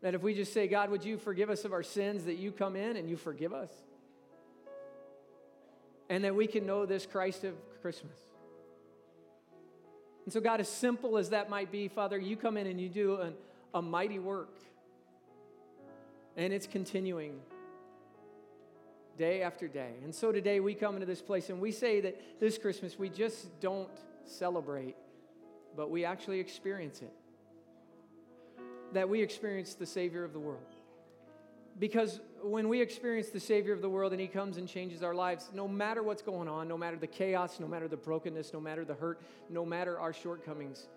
That 0.00 0.14
if 0.14 0.22
we 0.22 0.34
just 0.34 0.52
say, 0.52 0.68
God, 0.68 0.90
would 0.90 1.04
you 1.04 1.18
forgive 1.18 1.50
us 1.50 1.64
of 1.64 1.72
our 1.72 1.82
sins, 1.82 2.24
that 2.24 2.36
you 2.36 2.52
come 2.52 2.76
in 2.76 2.96
and 2.96 3.08
you 3.08 3.16
forgive 3.16 3.52
us 3.52 3.70
and 6.08 6.24
that 6.24 6.34
we 6.34 6.46
can 6.46 6.66
know 6.66 6.86
this 6.86 7.06
Christ 7.06 7.44
of 7.44 7.54
Christmas. 7.82 8.16
And 10.24 10.32
so, 10.32 10.40
God, 10.40 10.60
as 10.60 10.68
simple 10.68 11.16
as 11.16 11.30
that 11.30 11.48
might 11.48 11.72
be, 11.72 11.88
Father, 11.88 12.18
you 12.18 12.36
come 12.36 12.56
in 12.56 12.66
and 12.66 12.80
you 12.80 12.88
do 12.88 13.16
an, 13.16 13.34
a 13.74 13.80
mighty 13.80 14.18
work. 14.18 14.58
And 16.36 16.52
it's 16.52 16.66
continuing 16.66 17.40
day 19.18 19.42
after 19.42 19.66
day. 19.66 19.94
And 20.04 20.14
so 20.14 20.30
today 20.30 20.60
we 20.60 20.74
come 20.74 20.94
into 20.94 21.06
this 21.06 21.20
place 21.20 21.50
and 21.50 21.60
we 21.60 21.72
say 21.72 22.00
that 22.02 22.40
this 22.40 22.56
Christmas 22.56 22.98
we 22.98 23.08
just 23.08 23.60
don't 23.60 23.90
celebrate, 24.24 24.96
but 25.76 25.90
we 25.90 26.04
actually 26.04 26.40
experience 26.40 27.02
it. 27.02 27.12
That 28.92 29.08
we 29.08 29.20
experience 29.20 29.74
the 29.74 29.86
Savior 29.86 30.24
of 30.24 30.32
the 30.32 30.38
world. 30.38 30.74
Because 31.78 32.20
when 32.42 32.68
we 32.68 32.80
experience 32.80 33.28
the 33.28 33.40
Savior 33.40 33.72
of 33.72 33.82
the 33.82 33.88
world 33.88 34.12
and 34.12 34.20
He 34.20 34.26
comes 34.26 34.56
and 34.56 34.68
changes 34.68 35.02
our 35.02 35.14
lives, 35.14 35.50
no 35.52 35.68
matter 35.68 36.02
what's 36.02 36.22
going 36.22 36.48
on, 36.48 36.68
no 36.68 36.78
matter 36.78 36.96
the 36.96 37.06
chaos, 37.06 37.60
no 37.60 37.66
matter 37.66 37.88
the 37.88 37.96
brokenness, 37.96 38.52
no 38.52 38.60
matter 38.60 38.84
the 38.84 38.94
hurt, 38.94 39.20
no 39.48 39.64
matter 39.64 39.98
our 39.98 40.12
shortcomings, 40.12 40.88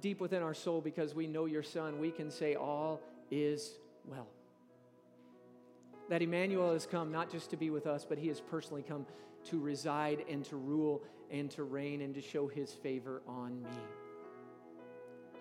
deep 0.00 0.20
within 0.20 0.42
our 0.42 0.54
soul 0.54 0.80
because 0.80 1.14
we 1.14 1.26
know 1.26 1.46
your 1.46 1.62
Son, 1.62 1.98
we 1.98 2.10
can 2.10 2.30
say, 2.30 2.54
All 2.54 3.00
is 3.30 3.74
well. 4.04 4.28
That 6.08 6.22
Emmanuel 6.22 6.72
has 6.72 6.86
come 6.86 7.12
not 7.12 7.30
just 7.30 7.50
to 7.50 7.56
be 7.56 7.70
with 7.70 7.86
us, 7.86 8.06
but 8.08 8.18
he 8.18 8.28
has 8.28 8.40
personally 8.40 8.82
come 8.82 9.04
to 9.44 9.58
reside 9.60 10.24
and 10.28 10.44
to 10.46 10.56
rule 10.56 11.02
and 11.30 11.50
to 11.50 11.64
reign 11.64 12.00
and 12.00 12.14
to 12.14 12.22
show 12.22 12.48
his 12.48 12.72
favor 12.72 13.22
on 13.28 13.62
me. 13.62 13.68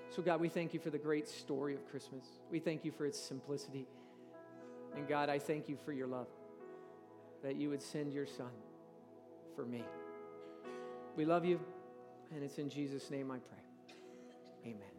So, 0.10 0.22
God, 0.22 0.42
we 0.42 0.50
thank 0.50 0.74
you 0.74 0.80
for 0.80 0.90
the 0.90 0.98
great 0.98 1.28
story 1.28 1.74
of 1.74 1.88
Christmas. 1.90 2.26
We 2.52 2.60
thank 2.60 2.84
you 2.84 2.92
for 2.92 3.06
its 3.06 3.20
simplicity. 3.20 3.88
And 4.98 5.08
God, 5.08 5.30
I 5.30 5.38
thank 5.38 5.70
you 5.70 5.78
for 5.86 5.94
your 5.94 6.08
love, 6.08 6.28
that 7.44 7.56
you 7.56 7.70
would 7.70 7.84
send 7.84 8.12
your 8.12 8.26
son 8.26 8.50
for 9.56 9.64
me. 9.64 9.84
We 11.16 11.24
love 11.24 11.46
you, 11.46 11.60
and 12.34 12.44
it's 12.44 12.58
in 12.58 12.68
Jesus' 12.68 13.12
name 13.12 13.30
I 13.30 13.38
pray. 13.38 14.72
Amen. 14.72 14.97